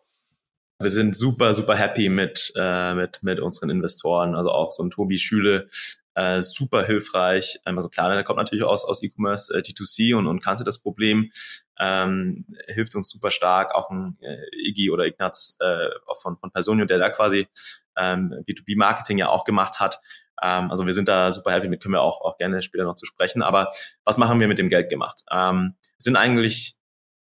[0.79, 4.35] Wir sind super, super happy mit, äh, mit, mit unseren Investoren.
[4.35, 5.69] Also auch so ein Tobi Schüle,
[6.17, 7.59] äh, super hilfreich.
[7.65, 10.79] Ähm, also klar, der kommt natürlich aus, aus E-Commerce äh, D2C und, und kannte das
[10.79, 11.31] Problem.
[11.79, 13.75] Ähm, hilft uns super stark.
[13.75, 17.47] Auch ein äh, Iggy oder Ignaz äh, von, von Personio, der da quasi
[17.95, 19.99] ähm, B2B-Marketing ja auch gemacht hat.
[20.41, 22.95] Ähm, also wir sind da super happy mit, können wir auch, auch gerne später noch
[22.95, 23.43] zu sprechen.
[23.43, 23.71] Aber
[24.03, 25.21] was machen wir mit dem Geld gemacht?
[25.31, 26.75] Ähm, sind eigentlich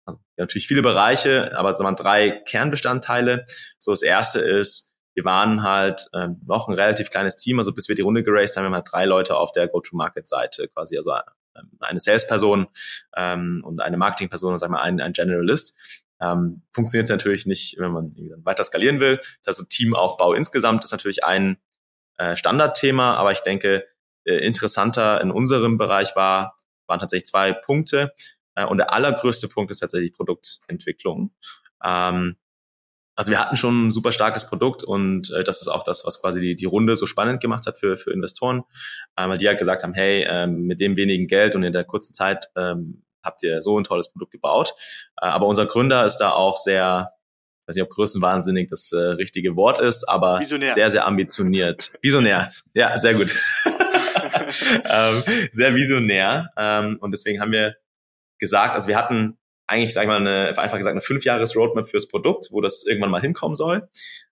[0.06, 3.44] also natürlich viele Bereiche, aber sagen wir drei Kernbestandteile.
[3.78, 7.88] So das erste ist, wir waren halt ähm, noch ein relativ kleines Team, also bis
[7.88, 11.70] wir die Runde geraced haben, wir halt drei Leute auf der Go-to-Market-Seite quasi, also ähm,
[11.80, 12.66] eine Salesperson
[13.16, 15.74] ähm, und eine Marketingperson und sagen wir ein, ein Generalist.
[16.20, 19.18] Ähm, funktioniert natürlich nicht, wenn man weiter skalieren will.
[19.42, 21.56] Das heißt, Teamaufbau insgesamt ist natürlich ein
[22.18, 23.86] äh, Standardthema, aber ich denke,
[24.24, 28.12] äh, interessanter in unserem Bereich war, waren tatsächlich zwei Punkte.
[28.54, 31.34] Äh, und der allergrößte Punkt ist tatsächlich Produktentwicklung.
[31.82, 32.36] Ähm,
[33.16, 36.20] also wir hatten schon ein super starkes Produkt und äh, das ist auch das, was
[36.20, 38.62] quasi die, die Runde so spannend gemacht hat für, für Investoren,
[39.16, 41.84] äh, weil die halt gesagt haben, hey, äh, mit dem wenigen Geld und in der
[41.84, 44.74] kurzen Zeit ähm, habt ihr so ein tolles Produkt gebaut.
[45.20, 47.12] Äh, aber unser Gründer ist da auch sehr,
[47.66, 50.74] weiß nicht, ob größenwahnsinnig das äh, richtige Wort ist, aber Visionär.
[50.74, 51.92] sehr, sehr ambitioniert.
[52.02, 53.30] Visionär, ja, sehr gut.
[54.90, 56.50] ähm, sehr visionär.
[56.56, 57.76] Ähm, und deswegen haben wir
[58.38, 62.48] gesagt, also wir hatten eigentlich, sag ich mal, eine, einfach gesagt, eine Fünfjahres-Roadmap fürs Produkt,
[62.50, 63.88] wo das irgendwann mal hinkommen soll,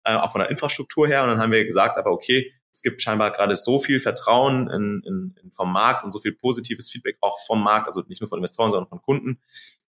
[0.05, 1.23] äh, auch von der Infrastruktur her.
[1.23, 5.03] Und dann haben wir gesagt, aber okay, es gibt scheinbar gerade so viel Vertrauen in,
[5.07, 8.29] in, in vom Markt und so viel positives Feedback auch vom Markt, also nicht nur
[8.29, 9.41] von Investoren, sondern von Kunden.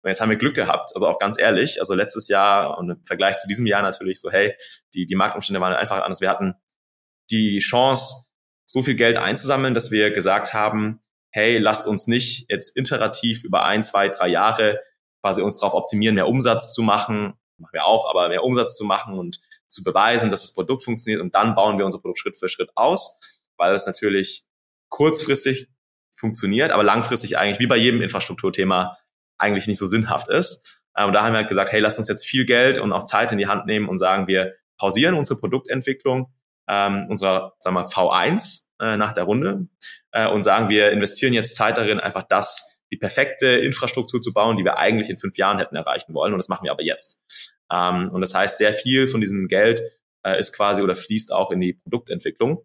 [0.01, 3.03] Und jetzt haben wir Glück gehabt, also auch ganz ehrlich, also letztes Jahr und im
[3.05, 4.53] Vergleich zu diesem Jahr natürlich so, hey,
[4.93, 6.19] die, die Marktumstände waren einfach anders.
[6.19, 6.55] Wir hatten
[7.31, 8.27] die Chance,
[8.65, 11.01] so viel Geld einzusammeln, dass wir gesagt haben,
[11.31, 14.79] hey, lasst uns nicht jetzt iterativ über ein, zwei, drei Jahre
[15.23, 18.83] quasi uns darauf optimieren, mehr Umsatz zu machen, machen wir auch, aber mehr Umsatz zu
[18.83, 22.37] machen und zu beweisen, dass das Produkt funktioniert und dann bauen wir unser Produkt Schritt
[22.37, 23.19] für Schritt aus,
[23.57, 24.43] weil es natürlich
[24.89, 25.69] kurzfristig
[26.15, 28.97] funktioniert, aber langfristig eigentlich wie bei jedem Infrastrukturthema
[29.37, 30.83] eigentlich nicht so sinnhaft ist.
[30.93, 33.03] Äh, und da haben wir halt gesagt, hey, lasst uns jetzt viel Geld und auch
[33.03, 36.31] Zeit in die Hand nehmen und sagen, wir pausieren unsere Produktentwicklung
[36.67, 39.67] ähm, unserer sagen wir, V1 äh, nach der Runde
[40.11, 44.55] äh, und sagen, wir investieren jetzt Zeit darin, einfach das, die perfekte Infrastruktur zu bauen,
[44.55, 46.31] die wir eigentlich in fünf Jahren hätten erreichen wollen.
[46.31, 47.23] Und das machen wir aber jetzt.
[47.71, 49.81] Ähm, und das heißt, sehr viel von diesem Geld
[50.23, 52.63] äh, ist quasi oder fließt auch in die Produktentwicklung.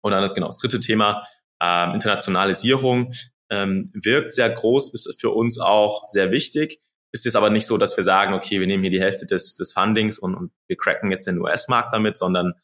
[0.00, 1.26] Und dann ist genau das dritte Thema,
[1.60, 3.12] ähm, Internationalisierung
[3.50, 6.78] ähm, wirkt sehr groß, ist für uns auch sehr wichtig.
[7.12, 9.56] Ist jetzt aber nicht so, dass wir sagen, okay, wir nehmen hier die Hälfte des,
[9.56, 12.54] des Fundings und, und wir cracken jetzt den US-Markt damit, sondern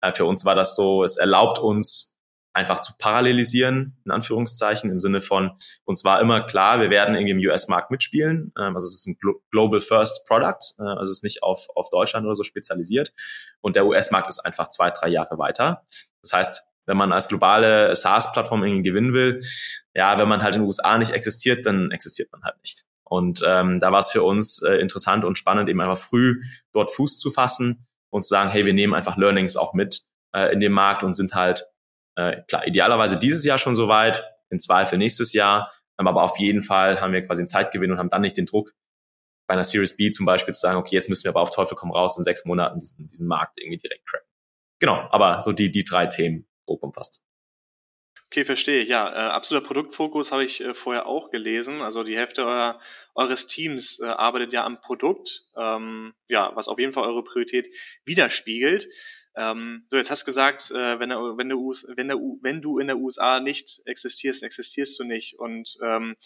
[0.00, 2.19] äh, für uns war das so, es erlaubt uns
[2.52, 5.52] einfach zu parallelisieren, in Anführungszeichen, im Sinne von,
[5.84, 8.52] uns war immer klar, wir werden irgendwie im US-Markt mitspielen.
[8.58, 9.16] Ähm, also es ist ein
[9.50, 13.12] Global First Product, äh, also es ist nicht auf, auf Deutschland oder so spezialisiert.
[13.60, 15.84] Und der US-Markt ist einfach zwei, drei Jahre weiter.
[16.22, 19.42] Das heißt, wenn man als globale SaaS-Plattform irgendwie gewinnen will,
[19.94, 22.84] ja, wenn man halt in den USA nicht existiert, dann existiert man halt nicht.
[23.04, 26.92] Und ähm, da war es für uns äh, interessant und spannend, eben einfach früh dort
[26.92, 30.60] Fuß zu fassen und zu sagen, hey, wir nehmen einfach Learnings auch mit äh, in
[30.60, 31.66] dem Markt und sind halt,
[32.16, 37.00] äh, klar, idealerweise dieses Jahr schon soweit, in Zweifel nächstes Jahr, aber auf jeden Fall
[37.00, 38.72] haben wir quasi einen Zeitgewinn und haben dann nicht den Druck,
[39.46, 41.76] bei einer Series B zum Beispiel zu sagen, okay, jetzt müssen wir aber auf Teufel
[41.76, 44.28] komm raus in sechs Monaten diesen, diesen Markt irgendwie direkt cracken.
[44.78, 47.24] Genau, aber so die, die drei Themen grob umfasst.
[48.26, 48.84] Okay, verstehe.
[48.84, 51.82] Ja, äh, absoluter Produktfokus habe ich äh, vorher auch gelesen.
[51.82, 52.80] Also die Hälfte euer,
[53.16, 57.66] eures Teams äh, arbeitet ja am Produkt, ähm, ja, was auf jeden Fall eure Priorität
[58.04, 58.86] widerspiegelt.
[59.36, 62.88] Ähm, du jetzt hast gesagt, äh, wenn, wenn, der US, wenn, der, wenn du in
[62.88, 65.38] der USA nicht existierst, existierst du nicht.
[65.38, 66.16] Und ähm,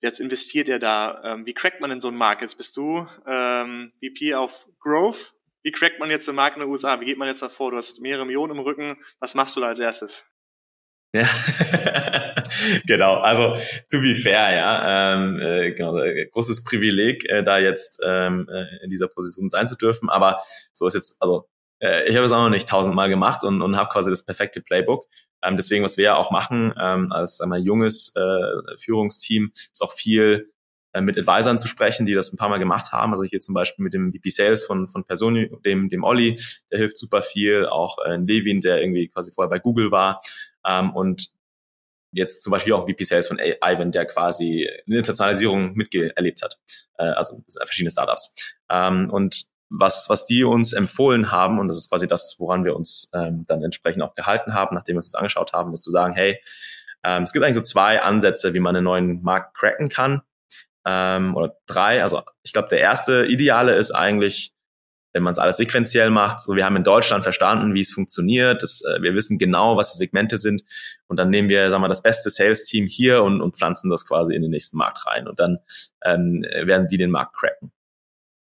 [0.00, 1.20] jetzt investiert er da.
[1.24, 2.42] Ähm, wie crackt man denn so einen Markt?
[2.42, 5.34] Jetzt bist du ähm, VP auf Growth.
[5.62, 7.00] Wie crackt man jetzt den Markt in den USA?
[7.00, 7.70] Wie geht man jetzt davor?
[7.70, 8.96] Du hast mehrere Millionen im Rücken.
[9.18, 10.24] Was machst du da als erstes?
[11.12, 11.28] Ja,
[12.86, 13.16] genau.
[13.16, 13.56] Also
[13.90, 18.84] to be fair, ja, ähm, äh, genau, äh, großes Privileg, äh, da jetzt ähm, äh,
[18.84, 20.08] in dieser Position sein zu dürfen.
[20.08, 20.40] Aber
[20.72, 21.48] so ist jetzt, also
[21.80, 24.60] äh, ich habe es auch noch nicht tausendmal gemacht und, und habe quasi das perfekte
[24.60, 25.06] Playbook.
[25.42, 29.92] Ähm, deswegen, was wir ja auch machen ähm, als einmal junges äh, Führungsteam, ist auch
[29.92, 30.50] viel
[30.92, 33.12] äh, mit Advisern zu sprechen, die das ein paar Mal gemacht haben.
[33.12, 36.38] Also hier zum Beispiel mit dem VP Sales von, von Personi, dem, dem Olli,
[36.70, 37.66] der hilft super viel.
[37.66, 40.20] Auch äh, Levin, der irgendwie quasi vorher bei Google war.
[40.66, 41.30] Ähm, und
[42.12, 46.58] jetzt zum Beispiel auch VP Sales von Ivan, der quasi eine Internationalisierung miterlebt hat.
[46.98, 48.58] Äh, also verschiedene Startups.
[48.68, 52.74] Ähm, und was, was die uns empfohlen haben, und das ist quasi das, woran wir
[52.76, 55.90] uns ähm, dann entsprechend auch gehalten haben, nachdem wir uns das angeschaut haben, ist zu
[55.90, 56.40] sagen, hey,
[57.04, 60.22] ähm, es gibt eigentlich so zwei Ansätze, wie man einen neuen Markt cracken kann
[60.84, 62.02] ähm, oder drei.
[62.02, 64.52] Also ich glaube, der erste ideale ist eigentlich,
[65.12, 66.40] wenn man es alles sequenziell macht.
[66.40, 68.62] So, wir haben in Deutschland verstanden, wie es funktioniert.
[68.62, 70.62] Das, äh, wir wissen genau, was die Segmente sind.
[71.06, 74.34] Und dann nehmen wir, sagen wir, das beste Sales-Team hier und, und pflanzen das quasi
[74.34, 75.26] in den nächsten Markt rein.
[75.26, 75.58] Und dann
[76.04, 77.72] ähm, werden die den Markt cracken.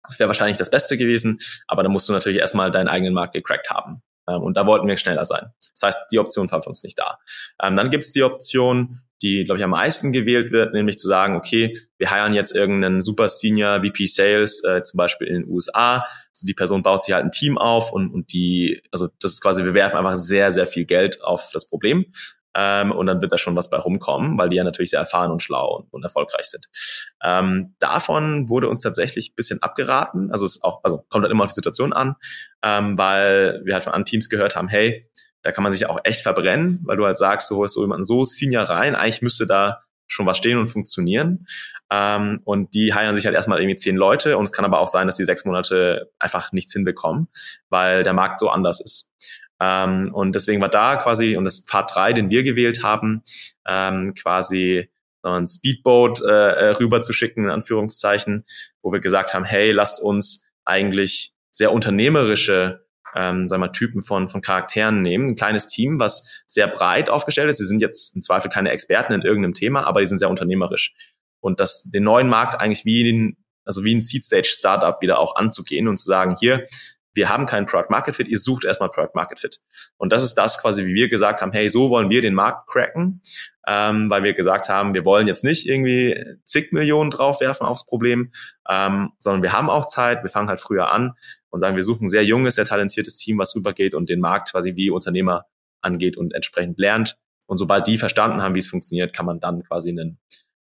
[0.03, 3.35] Das wäre wahrscheinlich das Beste gewesen, aber dann musst du natürlich erstmal deinen eigenen Markt
[3.35, 4.03] gecrackt haben.
[4.29, 5.47] Ähm, und da wollten wir schneller sein.
[5.75, 7.19] Das heißt, die Option war für uns nicht da.
[7.63, 11.07] Ähm, dann gibt es die Option, die, glaube ich, am meisten gewählt wird, nämlich zu
[11.07, 15.49] sagen, okay, wir heiern jetzt irgendeinen Super Senior VP Sales, äh, zum Beispiel in den
[15.49, 16.07] USA.
[16.31, 19.43] Also die Person baut sich halt ein Team auf und, und die, also das ist
[19.43, 22.07] quasi, wir werfen einfach sehr, sehr viel Geld auf das Problem.
[22.55, 25.31] Ähm, und dann wird da schon was bei rumkommen, weil die ja natürlich sehr erfahren
[25.31, 26.67] und schlau und, und erfolgreich sind.
[27.23, 30.31] Ähm, davon wurde uns tatsächlich ein bisschen abgeraten.
[30.33, 32.17] Also es auch, also kommt halt immer auf die Situation an,
[32.63, 35.09] ähm, weil wir halt von anderen Teams gehört haben, hey,
[35.43, 38.05] da kann man sich auch echt verbrennen, weil du halt sagst, du holst so jemanden
[38.05, 41.47] so senior rein, eigentlich müsste da schon was stehen und funktionieren.
[41.91, 44.89] Ähm, und die heiern sich halt erstmal irgendwie zehn Leute und es kann aber auch
[44.89, 47.29] sein, dass die sechs Monate einfach nichts hinbekommen,
[47.69, 49.09] weil der Markt so anders ist.
[49.61, 53.23] Ähm, und deswegen war da quasi, und das Pfad drei, den wir gewählt haben,
[53.67, 54.91] ähm, quasi
[55.23, 58.45] ein Speedboat äh, äh, rüber zu schicken, in Anführungszeichen,
[58.81, 64.29] wo wir gesagt haben, hey, lasst uns eigentlich sehr unternehmerische ähm, sagen wir, Typen von,
[64.29, 65.31] von Charakteren nehmen.
[65.31, 67.59] Ein kleines Team, was sehr breit aufgestellt ist.
[67.59, 70.95] Sie sind jetzt im Zweifel keine Experten in irgendeinem Thema, aber die sind sehr unternehmerisch.
[71.41, 75.19] Und das, den neuen Markt eigentlich wie den, also wie ein Seed Stage Startup wieder
[75.19, 76.67] auch anzugehen und zu sagen, hier,
[77.15, 79.61] wir haben keinen Product Market Fit, ihr sucht erstmal Product Market Fit.
[79.97, 82.69] Und das ist das quasi, wie wir gesagt haben, hey, so wollen wir den Markt
[82.69, 83.23] cracken,
[83.67, 88.33] ähm, weil wir gesagt haben, wir wollen jetzt nicht irgendwie zig Millionen draufwerfen aufs Problem,
[88.69, 91.15] ähm, sondern wir haben auch Zeit, wir fangen halt früher an
[91.51, 94.53] und sagen, wir suchen ein sehr junges, sehr talentiertes Team, was rübergeht und den Markt
[94.53, 95.47] quasi wie Unternehmer
[95.81, 97.19] angeht und entsprechend lernt.
[97.47, 100.19] Und sobald die verstanden haben, wie es funktioniert, kann man dann quasi ein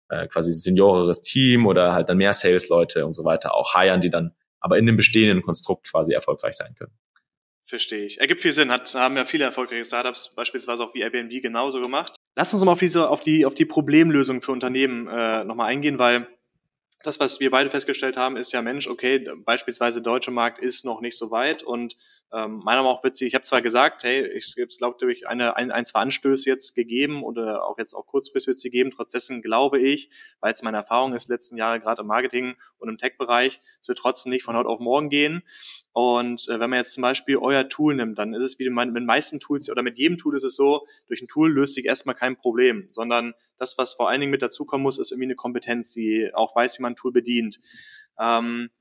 [0.10, 4.10] äh, quasi senioreres Team oder halt dann mehr Sales-Leute und so weiter auch hiren, die
[4.10, 6.94] dann aber in dem bestehenden Konstrukt quasi erfolgreich sein können.
[7.66, 8.20] Verstehe ich.
[8.20, 8.72] Ergibt viel Sinn.
[8.72, 12.16] Hat, haben ja viele erfolgreiche Startups, beispielsweise auch wie Airbnb, genauso gemacht.
[12.36, 16.00] Lass uns mal auf diese, auf die, auf die Problemlösung für Unternehmen äh, nochmal eingehen,
[16.00, 16.28] weil
[17.04, 20.86] das, was wir beide festgestellt haben, ist ja, Mensch, okay, beispielsweise der deutsche Markt ist
[20.86, 21.96] noch nicht so weit und
[22.34, 25.72] ähm, meiner Meinung nach sie, ich habe zwar gesagt, hey, ich glaube, durch eine, ein,
[25.72, 29.80] ein, zwei Anstöße jetzt gegeben oder auch jetzt auch kurzfristig wird sie geben, trotzdem glaube
[29.80, 33.88] ich, weil es meine Erfahrung ist, letzten Jahre gerade im Marketing und im Tech-Bereich, es
[33.88, 35.44] wird trotzdem nicht von heute auf morgen gehen.
[35.92, 38.96] Und äh, wenn man jetzt zum Beispiel euer Tool nimmt, dann ist es wie mit
[38.96, 41.86] den meisten Tools oder mit jedem Tool ist es so, durch ein Tool löst sich
[41.86, 45.36] erstmal kein Problem, sondern das, was vor allen Dingen mit dazukommen muss, ist irgendwie eine
[45.36, 47.60] Kompetenz, die auch weiß, wie man ein Tool bedient.
[48.20, 48.72] Ähm,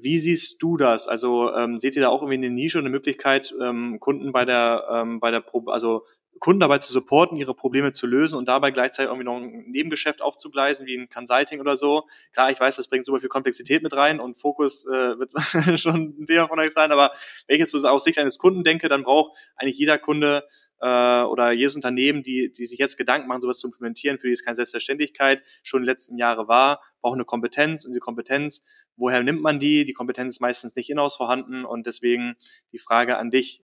[0.00, 1.08] wie siehst du das?
[1.08, 4.44] Also ähm, seht ihr da auch irgendwie eine Nische und eine Möglichkeit, ähm, Kunden bei
[4.44, 6.04] der, ähm, bei der Pro also
[6.38, 10.22] Kunden dabei zu supporten, ihre Probleme zu lösen und dabei gleichzeitig irgendwie noch ein Nebengeschäft
[10.22, 12.08] aufzugleisen, wie ein Consulting oder so.
[12.32, 15.30] Klar, ich weiß, das bringt super viel Komplexität mit rein und Fokus äh, wird
[15.78, 17.12] schon ein Thema von euch sein, aber
[17.46, 20.44] wenn ich jetzt so aus Sicht eines Kunden denke, dann braucht eigentlich jeder Kunde
[20.80, 24.32] äh, oder jedes Unternehmen, die, die sich jetzt Gedanken machen, sowas zu implementieren, für die
[24.32, 28.64] es keine Selbstverständlichkeit schon in den letzten Jahren war, braucht eine Kompetenz und die Kompetenz,
[28.96, 29.84] woher nimmt man die?
[29.84, 32.34] Die Kompetenz ist meistens nicht in-house vorhanden und deswegen
[32.72, 33.62] die Frage an dich,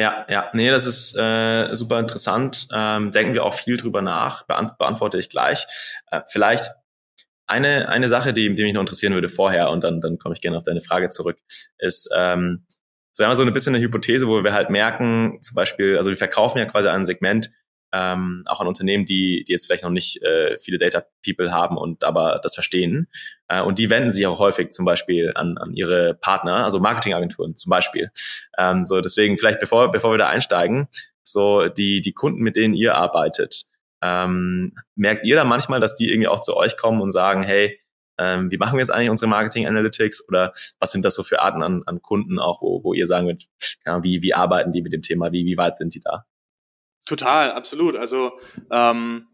[0.00, 2.68] ja, ja, nee, das ist äh, super interessant.
[2.74, 5.66] Ähm, denken wir auch viel drüber nach, beant beantworte ich gleich.
[6.10, 6.70] Äh, vielleicht
[7.46, 10.40] eine, eine Sache, die, die mich noch interessieren würde vorher, und dann, dann komme ich
[10.40, 11.36] gerne auf deine Frage zurück,
[11.78, 12.64] ist, ähm,
[13.12, 16.08] so wir haben so ein bisschen eine Hypothese, wo wir halt merken, zum Beispiel, also
[16.08, 17.50] wir verkaufen ja quasi ein Segment,
[17.92, 21.76] ähm, auch an Unternehmen, die, die jetzt vielleicht noch nicht äh, viele Data People haben
[21.76, 23.08] und aber das verstehen.
[23.48, 27.56] Äh, und die wenden sich auch häufig zum Beispiel an, an ihre Partner, also Marketingagenturen
[27.56, 28.10] zum Beispiel.
[28.58, 30.88] Ähm, so deswegen vielleicht bevor, bevor wir da einsteigen,
[31.22, 33.64] so die, die Kunden, mit denen ihr arbeitet,
[34.02, 37.78] ähm, merkt ihr da manchmal, dass die irgendwie auch zu euch kommen und sagen, hey,
[38.18, 41.40] ähm, wie machen wir jetzt eigentlich unsere Marketing Analytics oder was sind das so für
[41.40, 43.44] Arten an, an Kunden auch, wo, wo ihr sagen würdet,
[43.86, 46.26] ja, wie, wie arbeiten die mit dem Thema, wie, wie weit sind die da?
[47.10, 47.96] Total, absolut.
[47.96, 48.38] Also
[48.70, 49.26] ähm,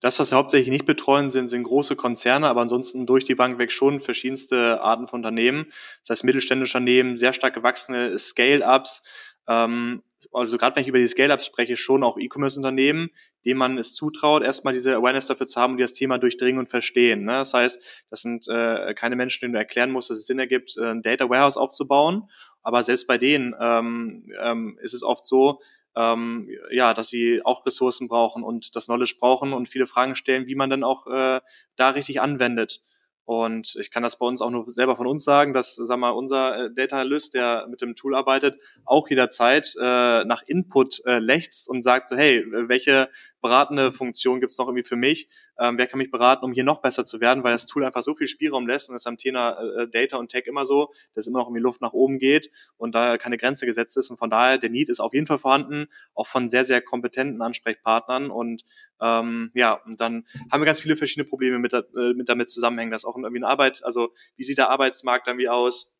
[0.00, 3.58] das, was wir hauptsächlich nicht betreuen, sind, sind große Konzerne, aber ansonsten durch die Bank
[3.58, 5.66] weg schon verschiedenste Arten von Unternehmen.
[6.00, 9.02] Das heißt mittelständische Unternehmen, sehr stark gewachsene Scale-Ups.
[9.46, 13.10] Ähm, also gerade wenn ich über die Scale-Ups spreche, schon auch E-Commerce-Unternehmen,
[13.44, 16.68] denen man es zutraut, erstmal diese Awareness dafür zu haben, die das Thema durchdringen und
[16.68, 17.24] verstehen.
[17.24, 17.32] Ne?
[17.32, 20.76] Das heißt, das sind äh, keine Menschen, denen du erklären musst, dass es Sinn ergibt,
[20.76, 22.28] äh, ein Data Warehouse aufzubauen.
[22.62, 25.60] Aber selbst bei denen ähm, ähm, ist es oft so,
[25.96, 30.46] ähm, ja, dass sie auch Ressourcen brauchen und das Knowledge brauchen und viele Fragen stellen,
[30.46, 31.40] wie man dann auch äh,
[31.76, 32.82] da richtig anwendet.
[33.28, 36.12] Und ich kann das bei uns auch nur selber von uns sagen, dass, sag mal,
[36.12, 41.18] unser äh, Data Analyst, der mit dem Tool arbeitet, auch jederzeit äh, nach Input äh,
[41.18, 45.28] lechzt und sagt so, hey, welche beratende Funktion gibt's noch irgendwie für mich?
[45.58, 48.02] Ähm, wer kann mich beraten, um hier noch besser zu werden, weil das Tool einfach
[48.02, 51.26] so viel Spielraum lässt und das am Thema äh, Data und Tech immer so, dass
[51.26, 54.10] immer noch irgendwie Luft nach oben geht und da keine Grenze gesetzt ist.
[54.10, 57.42] Und von daher, der Need ist auf jeden Fall vorhanden, auch von sehr, sehr kompetenten
[57.42, 58.30] Ansprechpartnern.
[58.30, 58.62] Und
[59.00, 61.82] ähm, ja, und dann haben wir ganz viele verschiedene Probleme mit, äh,
[62.14, 65.48] mit damit zusammenhängen, dass auch irgendwie eine Arbeit, also wie sieht der Arbeitsmarkt dann wie
[65.48, 65.97] aus?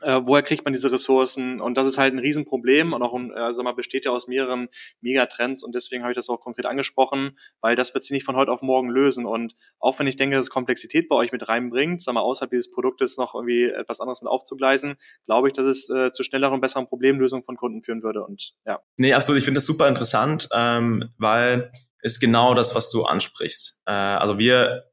[0.00, 1.60] Äh, woher kriegt man diese Ressourcen?
[1.60, 4.68] Und das ist halt ein Riesenproblem und auch äh, sag mal, besteht ja aus mehreren
[5.00, 8.36] Megatrends und deswegen habe ich das auch konkret angesprochen, weil das wird sich nicht von
[8.36, 9.26] heute auf morgen lösen.
[9.26, 12.70] Und auch wenn ich denke, dass Komplexität bei euch mit reinbringt, sag mal, außerhalb dieses
[12.70, 16.60] Produktes noch irgendwie etwas anderes mit aufzugleisen, glaube ich, dass es äh, zu schnelleren und
[16.60, 18.24] besseren Problemlösungen von Kunden führen würde.
[18.24, 18.80] Und ja.
[18.96, 19.38] Nee, absolut.
[19.38, 21.70] Ich finde das super interessant, ähm, weil
[22.02, 23.82] es genau das, was du ansprichst.
[23.86, 24.84] Äh, also wir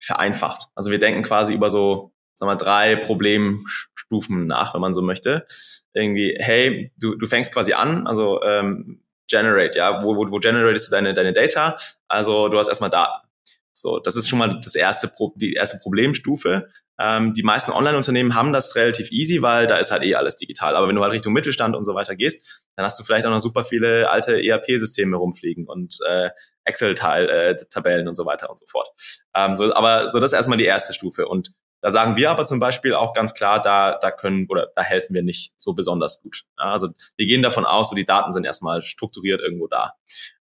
[0.00, 0.68] vereinfacht.
[0.74, 5.44] Also wir denken quasi über so sagen wir, drei Problemstufen nach, wenn man so möchte.
[5.92, 10.88] Irgendwie, hey, du, du fängst quasi an, also ähm, generate, ja, wo, wo, wo generatest
[10.88, 11.76] du deine, deine Data?
[12.06, 13.26] Also du hast erstmal Daten.
[13.72, 16.68] So, das ist schon mal das erste, die erste Problemstufe.
[17.00, 20.74] Ähm, die meisten Online-Unternehmen haben das relativ easy, weil da ist halt eh alles digital.
[20.76, 23.30] Aber wenn du halt Richtung Mittelstand und so weiter gehst, dann hast du vielleicht auch
[23.30, 26.30] noch super viele alte ERP-Systeme rumfliegen und äh,
[26.64, 28.88] Excel-Tabellen äh, und so weiter und so fort.
[29.34, 31.28] Ähm, so, aber so das ist erstmal die erste Stufe.
[31.28, 34.82] Und da sagen wir aber zum Beispiel auch ganz klar, da, da können oder da
[34.82, 36.44] helfen wir nicht so besonders gut.
[36.56, 39.94] also wir gehen davon aus, so die Daten sind erstmal strukturiert irgendwo da.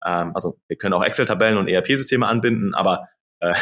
[0.05, 3.53] Ähm, also wir können auch Excel-Tabellen und ERP-Systeme anbinden, aber äh,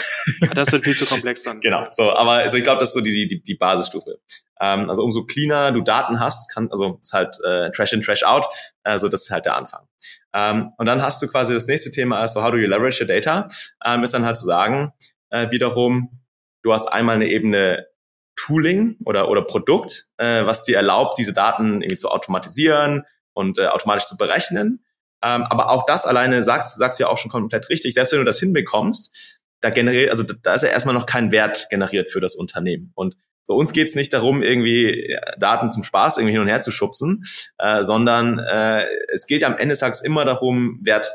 [0.55, 1.59] das wird viel zu komplex dann.
[1.62, 1.88] genau.
[1.89, 4.19] So, aber also ich glaube, das ist so die, die, die Basisstufe.
[4.59, 8.23] Ähm, also umso cleaner du Daten hast, kann, also ist halt äh, Trash in, Trash
[8.23, 8.47] out.
[8.83, 9.88] Also das ist halt der Anfang.
[10.33, 13.07] Ähm, und dann hast du quasi das nächste Thema, also how do you leverage your
[13.07, 13.47] data?
[13.83, 14.93] Ähm, ist dann halt zu sagen,
[15.29, 16.22] äh, wiederum,
[16.63, 17.88] Du hast einmal eine Ebene
[18.36, 23.67] Tooling oder, oder Produkt, äh, was dir erlaubt, diese Daten irgendwie zu automatisieren und äh,
[23.67, 24.84] automatisch zu berechnen.
[25.21, 27.93] Ähm, aber auch das alleine sagst, sagst du ja auch schon komplett richtig.
[27.93, 31.67] Selbst wenn du das hinbekommst, da generiert, also da ist ja erstmal noch kein Wert
[31.69, 32.91] generiert für das Unternehmen.
[32.95, 36.71] Und so uns geht's nicht darum, irgendwie Daten zum Spaß irgendwie hin und her zu
[36.71, 37.23] schubsen,
[37.58, 41.12] äh, sondern äh, es geht ja am Ende des Tages immer darum, Wert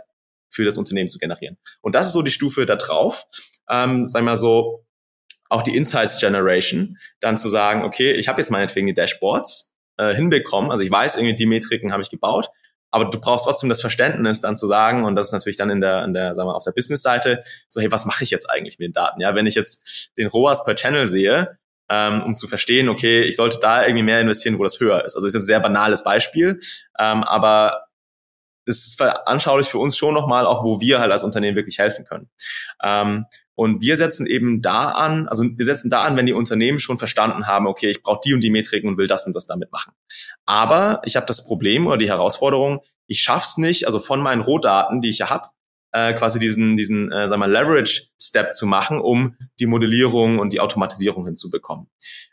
[0.50, 1.56] für das Unternehmen zu generieren.
[1.80, 3.24] Und das ist so die Stufe da drauf.
[3.70, 4.86] Ähm, sag mal so,
[5.48, 10.14] auch die Insights Generation, dann zu sagen, okay, ich habe jetzt meinetwegen die Dashboards äh,
[10.14, 12.48] hinbekommen, also ich weiß, irgendwie die Metriken habe ich gebaut,
[12.90, 15.80] aber du brauchst trotzdem das Verständnis, dann zu sagen, und das ist natürlich dann in
[15.80, 18.78] der, in der, sagen wir, auf der Business-Seite, so, hey, was mache ich jetzt eigentlich
[18.78, 19.20] mit den Daten?
[19.20, 21.58] Ja, wenn ich jetzt den ROAS per Channel sehe,
[21.90, 25.14] ähm, um zu verstehen, okay, ich sollte da irgendwie mehr investieren, wo das höher ist.
[25.14, 26.58] Also ist jetzt ein sehr banales Beispiel,
[26.98, 27.87] ähm, aber
[28.68, 32.04] das ist veranschaulich für uns schon nochmal, auch wo wir halt als Unternehmen wirklich helfen
[32.04, 32.28] können.
[32.82, 36.78] Ähm, und wir setzen eben da an, also wir setzen da an, wenn die Unternehmen
[36.78, 39.46] schon verstanden haben, okay, ich brauche die und die Metriken und will das und das
[39.46, 39.94] damit machen.
[40.44, 45.00] Aber ich habe das Problem oder die Herausforderung, ich schaff's nicht, also von meinen Rohdaten,
[45.00, 45.48] die ich ja habe,
[45.92, 50.60] äh, quasi diesen, diesen äh, sagen wir, Leverage-Step zu machen, um die Modellierung und die
[50.60, 51.88] Automatisierung hinzubekommen.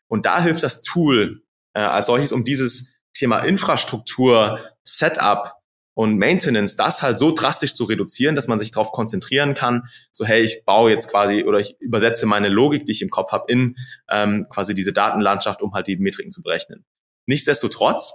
[0.08, 1.44] Und da hilft das Tool
[1.74, 5.55] äh, als solches, um dieses Thema Infrastruktur, Setup
[5.96, 10.26] und Maintenance, das halt so drastisch zu reduzieren, dass man sich darauf konzentrieren kann, so
[10.26, 13.46] hey, ich baue jetzt quasi oder ich übersetze meine Logik, die ich im Kopf habe,
[13.52, 13.76] in
[14.10, 16.86] ähm, quasi diese Datenlandschaft, um halt die Metriken zu berechnen.
[17.26, 18.14] Nichtsdestotrotz,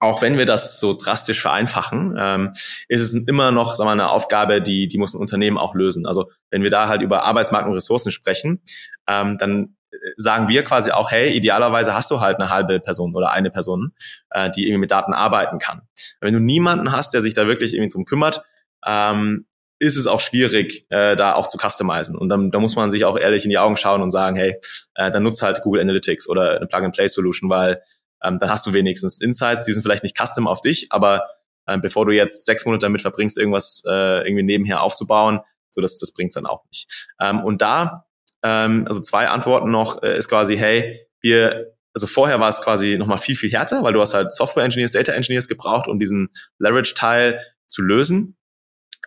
[0.00, 2.52] auch wenn wir das so drastisch vereinfachen, ähm,
[2.88, 6.06] ist es immer noch sagen wir, eine Aufgabe, die, die muss ein Unternehmen auch lösen.
[6.06, 8.62] Also wenn wir da halt über Arbeitsmarkt und Ressourcen sprechen,
[9.06, 9.76] ähm, dann
[10.20, 13.92] sagen wir quasi auch, hey, idealerweise hast du halt eine halbe Person oder eine Person,
[14.30, 15.82] äh, die irgendwie mit Daten arbeiten kann.
[16.20, 18.42] Wenn du niemanden hast, der sich da wirklich irgendwie drum kümmert,
[18.84, 19.46] ähm,
[19.78, 22.16] ist es auch schwierig, äh, da auch zu customizen.
[22.16, 24.56] Und dann da muss man sich auch ehrlich in die Augen schauen und sagen, hey,
[24.96, 27.80] äh, dann nutzt halt Google Analytics oder eine Plug-and-Play-Solution, weil
[28.24, 31.28] ähm, dann hast du wenigstens Insights, die sind vielleicht nicht custom auf dich, aber
[31.66, 35.98] äh, bevor du jetzt sechs Monate damit verbringst, irgendwas äh, irgendwie nebenher aufzubauen, so das,
[35.98, 37.06] das bringt's dann auch nicht.
[37.20, 38.07] Ähm, und da
[38.42, 42.96] ähm, also zwei Antworten noch, äh, ist quasi, hey, wir, also vorher war es quasi
[42.98, 46.30] nochmal viel, viel härter, weil du hast halt Software Engineers, Data Engineers gebraucht, um diesen
[46.58, 48.36] Leverage-Teil zu lösen.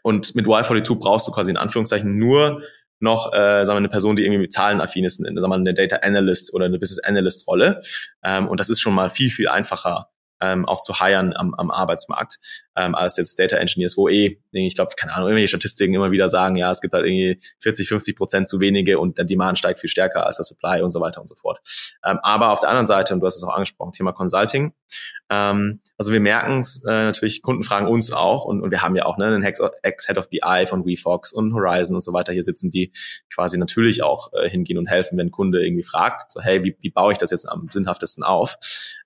[0.03, 2.63] Und mit Y42 brauchst du quasi in Anführungszeichen nur
[2.99, 5.73] noch, äh, sagen wir, eine Person, die irgendwie mit Zahlen affin ist, sagen wir, eine
[5.73, 7.81] Data Analyst oder eine Business Analyst Rolle.
[8.23, 11.71] Ähm, und das ist schon mal viel, viel einfacher, ähm, auch zu hiren am, am
[11.71, 12.37] Arbeitsmarkt,
[12.75, 16.29] ähm, als jetzt Data Engineers, wo eh, ich glaube, keine Ahnung, irgendwelche Statistiken immer wieder
[16.29, 19.79] sagen, ja, es gibt halt irgendwie 40, 50 Prozent zu wenige und der Demand steigt
[19.79, 21.59] viel stärker als der Supply und so weiter und so fort.
[22.05, 24.73] Ähm, aber auf der anderen Seite, und du hast es auch angesprochen, Thema Consulting,
[25.29, 28.95] ähm, also wir merken es äh, natürlich, Kunden fragen uns auch und, und wir haben
[28.95, 32.43] ja auch ne, einen Ex-Head of BI von WeFox und Horizon und so weiter hier
[32.43, 32.91] sitzen, die
[33.33, 36.75] quasi natürlich auch äh, hingehen und helfen, wenn ein Kunde irgendwie fragt, so hey, wie,
[36.79, 38.57] wie baue ich das jetzt am sinnhaftesten auf?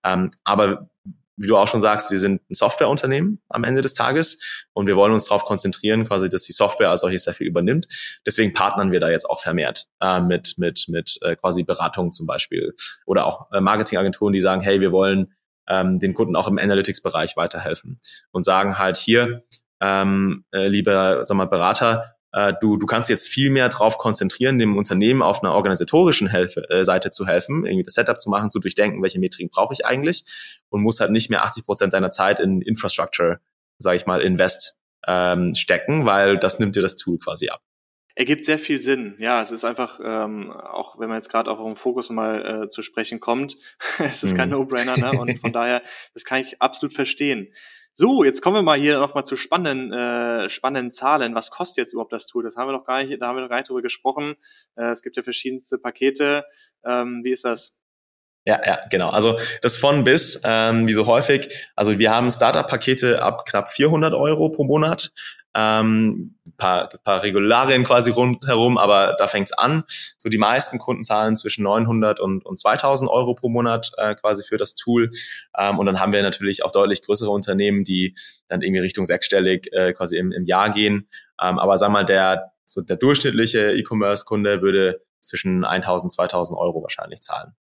[0.04, 0.89] Ähm, aber
[1.38, 4.95] wie du auch schon sagst, wir sind ein Softwareunternehmen am Ende des Tages und wir
[4.95, 7.88] wollen uns darauf konzentrieren, quasi, dass die Software als solches sehr viel übernimmt.
[8.25, 12.25] Deswegen partnern wir da jetzt auch vermehrt äh, mit mit mit äh, quasi Beratungen zum
[12.25, 12.73] Beispiel
[13.05, 15.33] oder auch äh, Marketingagenturen, die sagen, hey, wir wollen
[15.67, 17.99] ähm, den Kunden auch im Analytics-Bereich weiterhelfen
[18.31, 19.43] und sagen halt hier,
[19.81, 24.59] ähm, äh, lieber sag mal, Berater, äh, du, du kannst jetzt viel mehr drauf konzentrieren,
[24.59, 28.51] dem Unternehmen auf einer organisatorischen Hilfe, äh, Seite zu helfen, irgendwie das Setup zu machen,
[28.51, 30.25] zu durchdenken, welche Metriken brauche ich eigentlich
[30.69, 33.39] und muss halt nicht mehr 80 Prozent deiner Zeit in Infrastructure,
[33.79, 34.77] sage ich mal, invest
[35.07, 37.61] ähm, stecken, weil das nimmt dir das Tool quasi ab
[38.17, 39.15] ergibt sehr viel Sinn.
[39.19, 42.63] Ja, es ist einfach, ähm, auch wenn man jetzt gerade auch auf den Fokus mal
[42.63, 43.57] äh, zu sprechen kommt,
[43.99, 44.38] es ist mhm.
[44.38, 45.11] kein No-Brainer, ne?
[45.19, 45.83] Und von daher,
[46.13, 47.49] das kann ich absolut verstehen.
[47.97, 51.33] So, jetzt kommen wir mal hier nochmal zu spannenden, äh, spannenden Zahlen.
[51.33, 52.43] Was kostet jetzt überhaupt das Tool?
[52.43, 54.35] Das haben wir noch gar nicht, da haben wir noch gar nicht drüber gesprochen.
[54.75, 56.43] Äh, es gibt ja verschiedenste Pakete.
[56.83, 57.73] Ähm, wie ist das?
[58.43, 59.11] Ja, ja, genau.
[59.11, 61.47] Also das von bis, ähm, wie so häufig.
[61.77, 65.13] Also wir haben Startup-Pakete ab knapp 400 Euro pro Monat.
[65.56, 69.84] Ähm, paar, paar Regularien quasi rundherum, aber da fängt's an.
[70.18, 74.43] So die meisten Kunden zahlen zwischen 900 und, und 2000 Euro pro Monat äh, quasi
[74.43, 75.12] für das Tool.
[75.58, 78.16] Ähm, und dann haben wir natürlich auch deutlich größere Unternehmen, die
[78.47, 81.08] dann irgendwie Richtung sechsstellig äh, quasi im, im Jahr gehen.
[81.41, 87.22] Ähm, aber sag mal, der, so der durchschnittliche E-Commerce-Kunde würde zwischen 1000 2000 Euro wahrscheinlich
[87.22, 87.56] zahlen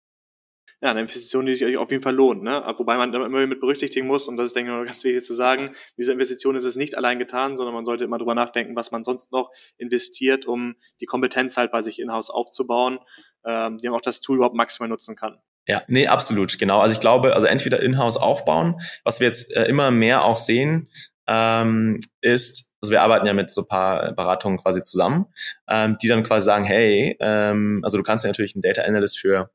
[0.82, 2.42] ja, eine Investition, die sich auf jeden Fall lohnt.
[2.42, 2.60] Ne?
[2.76, 5.70] Wobei man immer mit berücksichtigen muss, und das ist, denke ich, ganz wichtig zu sagen,
[5.96, 9.04] diese Investition ist es nicht allein getan, sondern man sollte immer drüber nachdenken, was man
[9.04, 12.98] sonst noch investiert, um die Kompetenz halt bei sich in-house aufzubauen,
[13.46, 15.38] ähm, die man auch das Tool überhaupt maximal nutzen kann.
[15.68, 16.80] Ja, nee, absolut, genau.
[16.80, 20.88] Also ich glaube, also entweder in-house aufbauen, was wir jetzt äh, immer mehr auch sehen,
[21.28, 25.26] ähm, ist, also wir arbeiten ja mit so paar Beratungen quasi zusammen,
[25.68, 29.20] ähm, die dann quasi sagen, hey, ähm, also du kannst ja natürlich einen Data Analyst
[29.20, 29.48] für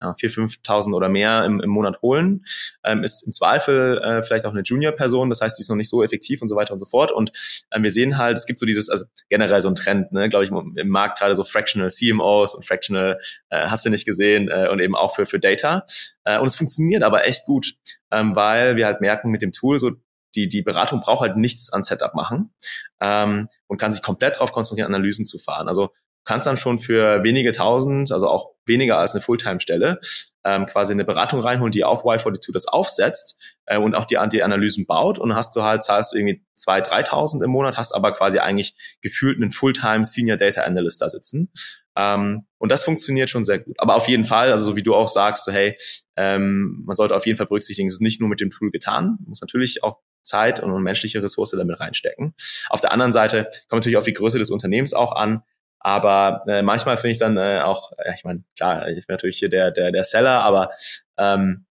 [0.00, 2.44] ja, 4.000, 5.000 oder mehr im, im Monat holen,
[2.84, 5.90] ähm, ist im Zweifel äh, vielleicht auch eine Junior-Person, das heißt, die ist noch nicht
[5.90, 7.12] so effektiv und so weiter und so fort.
[7.12, 7.32] Und
[7.72, 10.44] ähm, wir sehen halt, es gibt so dieses, also generell so ein Trend, ne, glaube
[10.44, 13.20] ich, im Markt gerade so Fractional CMOs und Fractional
[13.50, 15.84] äh, hast du nicht gesehen äh, und eben auch für, für Data.
[16.24, 17.74] Äh, und es funktioniert aber echt gut,
[18.10, 19.92] ähm, weil wir halt merken mit dem Tool so,
[20.34, 22.54] die, die Beratung braucht halt nichts an Setup machen
[23.00, 25.68] ähm, und kann sich komplett darauf konzentrieren, Analysen zu fahren.
[25.68, 25.90] Also
[26.30, 29.98] kannst dann schon für wenige tausend, also auch weniger als eine Fulltime-Stelle,
[30.44, 34.44] ähm, quasi eine Beratung reinholen, die auf Y42 das aufsetzt äh, und auch die, die
[34.44, 38.12] Analysen baut und hast du halt, zahlst du irgendwie zwei, dreitausend im Monat, hast aber
[38.12, 41.50] quasi eigentlich gefühlt einen Fulltime Senior Data Analyst da sitzen.
[41.96, 43.74] Ähm, und das funktioniert schon sehr gut.
[43.80, 45.76] Aber auf jeden Fall, also so wie du auch sagst, so hey,
[46.14, 49.18] ähm, man sollte auf jeden Fall berücksichtigen, es ist nicht nur mit dem Tool getan,
[49.26, 52.34] muss natürlich auch Zeit und menschliche Ressource damit reinstecken.
[52.68, 55.42] Auf der anderen Seite kommt natürlich auf die Größe des Unternehmens auch an.
[55.80, 59.38] Aber äh, manchmal finde ich dann äh, auch, ja, ich meine, klar, ich bin natürlich
[59.38, 60.70] hier der, der, der Seller, aber
[61.16, 61.64] ähm,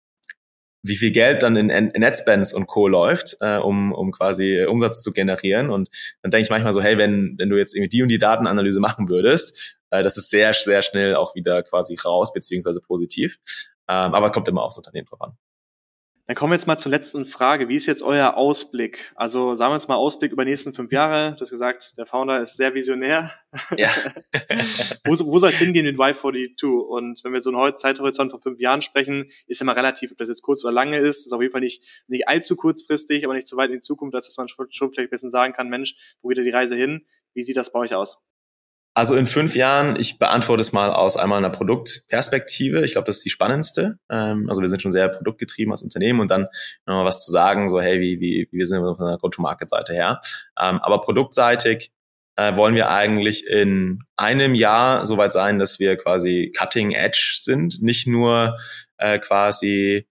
[0.82, 2.88] wie viel Geld dann in, in Netspends und Co.
[2.88, 5.70] läuft, äh, um, um quasi Umsatz zu generieren.
[5.70, 5.90] Und
[6.22, 8.80] dann denke ich manchmal so, hey, wenn, wenn du jetzt irgendwie die und die Datenanalyse
[8.80, 13.40] machen würdest, äh, das ist sehr, sehr schnell auch wieder quasi raus, beziehungsweise positiv.
[13.88, 15.38] Ähm, aber kommt immer aufs Unternehmen drauf an.
[16.30, 17.70] Dann kommen wir jetzt mal zur letzten Frage.
[17.70, 19.12] Wie ist jetzt euer Ausblick?
[19.16, 21.34] Also sagen wir jetzt mal Ausblick über die nächsten fünf Jahre.
[21.34, 23.34] Du hast gesagt, der Founder ist sehr visionär.
[23.76, 23.90] Ja.
[25.06, 26.68] wo, wo soll es hingehen mit Y42?
[26.68, 30.30] Und wenn wir so einen Zeithorizont von fünf Jahren sprechen, ist mal relativ, ob das
[30.30, 31.22] jetzt kurz oder lange ist.
[31.22, 33.82] Das ist auf jeden Fall nicht, nicht allzu kurzfristig, aber nicht zu weit in die
[33.82, 36.44] Zukunft, als dass man schon, schon vielleicht ein bisschen sagen kann, Mensch, wo geht da
[36.44, 37.08] die Reise hin?
[37.34, 38.22] Wie sieht das bei euch aus?
[39.00, 42.84] Also in fünf Jahren, ich beantworte es mal aus einmal einer Produktperspektive.
[42.84, 43.98] Ich glaube, das ist die spannendste.
[44.10, 46.48] Ähm, also wir sind schon sehr produktgetrieben als Unternehmen und dann
[46.86, 50.20] nochmal was zu sagen, so hey, wie, wie, wie sind wir von der Go-to-Market-Seite her.
[50.62, 51.94] Ähm, aber produktseitig
[52.36, 57.82] äh, wollen wir eigentlich in einem Jahr soweit sein, dass wir quasi cutting edge sind,
[57.82, 58.58] nicht nur
[58.98, 60.10] äh, quasi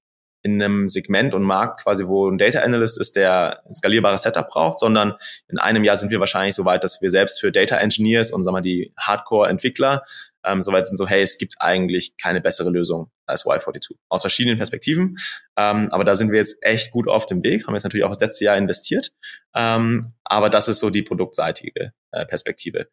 [0.54, 4.48] in einem Segment und Markt quasi, wo ein Data Analyst ist, der ein skalierbares Setup
[4.48, 5.14] braucht, sondern
[5.48, 8.42] in einem Jahr sind wir wahrscheinlich so weit, dass wir selbst für Data Engineers und
[8.42, 10.04] sagen wir die Hardcore-Entwickler
[10.44, 14.56] ähm, soweit sind, so hey, es gibt eigentlich keine bessere Lösung als Y42 aus verschiedenen
[14.56, 15.16] Perspektiven.
[15.56, 18.10] Ähm, aber da sind wir jetzt echt gut auf dem Weg, haben jetzt natürlich auch
[18.10, 19.12] das letzte Jahr investiert.
[19.54, 22.88] Ähm, aber das ist so die produktseitige äh, Perspektive.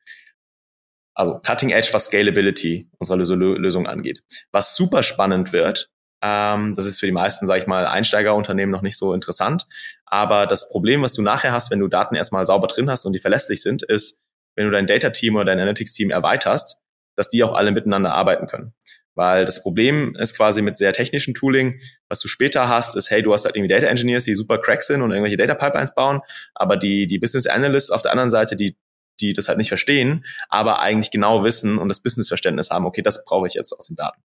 [1.13, 4.21] Also Cutting Edge, was Scalability unserer Lösung angeht.
[4.51, 5.89] Was super spannend wird,
[6.26, 9.67] ähm, das ist für die meisten, sage ich mal, Einsteigerunternehmen noch nicht so interessant.
[10.07, 13.13] Aber das Problem, was du nachher hast, wenn du Daten erstmal sauber drin hast und
[13.13, 14.23] die verlässlich sind, ist,
[14.55, 16.82] wenn du dein Data-Team oder dein Analytics-Team erweiterst,
[17.15, 18.73] dass die auch alle miteinander arbeiten können.
[19.13, 23.21] Weil das Problem ist quasi mit sehr technischen Tooling, was du später hast, ist, hey,
[23.21, 26.21] du hast halt irgendwie Data Engineers, die super crack sind und irgendwelche Data Pipelines bauen,
[26.55, 28.76] aber die, die Business Analysts auf der anderen Seite, die
[29.20, 33.24] die das halt nicht verstehen, aber eigentlich genau wissen und das Businessverständnis haben, okay, das
[33.26, 34.22] brauche ich jetzt aus den Daten.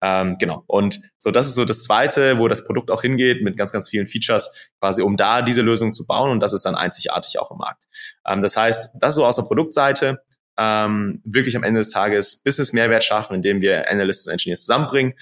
[0.00, 0.64] Ähm, genau.
[0.66, 3.88] Und so, das ist so das Zweite, wo das Produkt auch hingeht, mit ganz, ganz
[3.88, 7.50] vielen Features, quasi um da diese Lösung zu bauen und das ist dann einzigartig auch
[7.50, 7.84] im Markt.
[8.26, 10.22] Ähm, das heißt, das so aus der Produktseite,
[10.58, 15.14] ähm, wirklich am Ende des Tages Business-Mehrwert schaffen, indem wir Analysts und Engineers zusammenbringen.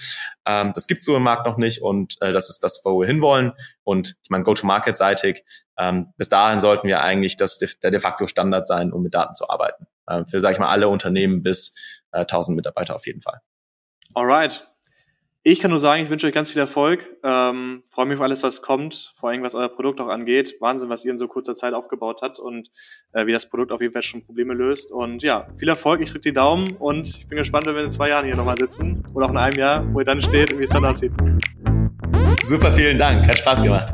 [0.45, 3.07] Ähm, das gibt's so im Markt noch nicht und äh, das ist das, wo wir
[3.07, 3.53] hinwollen.
[3.83, 5.45] Und ich meine, Go-to-Market-seitig,
[5.77, 9.35] ähm, bis dahin sollten wir eigentlich das der de facto Standard sein, um mit Daten
[9.35, 9.85] zu arbeiten.
[10.07, 13.39] äh, für, sag ich mal, alle Unternehmen bis äh, 1000 Mitarbeiter auf jeden Fall.
[14.15, 14.67] Alright.
[15.49, 17.07] Ich kann nur sagen, ich wünsche euch ganz viel Erfolg.
[17.23, 20.57] Ähm, freue mich auf alles, was kommt, vor allem was euer Produkt auch angeht.
[20.59, 22.69] Wahnsinn, was ihr in so kurzer Zeit aufgebaut habt und
[23.13, 24.91] äh, wie das Produkt auf jeden Fall schon Probleme löst.
[24.91, 27.91] Und ja, viel Erfolg, ich drücke die Daumen und ich bin gespannt, wenn wir in
[27.91, 30.59] zwei Jahren hier nochmal sitzen oder auch in einem Jahr, wo ihr dann steht und
[30.59, 31.13] wie es dann aussieht.
[32.43, 33.25] Super, vielen Dank.
[33.25, 33.93] Hat Spaß gemacht.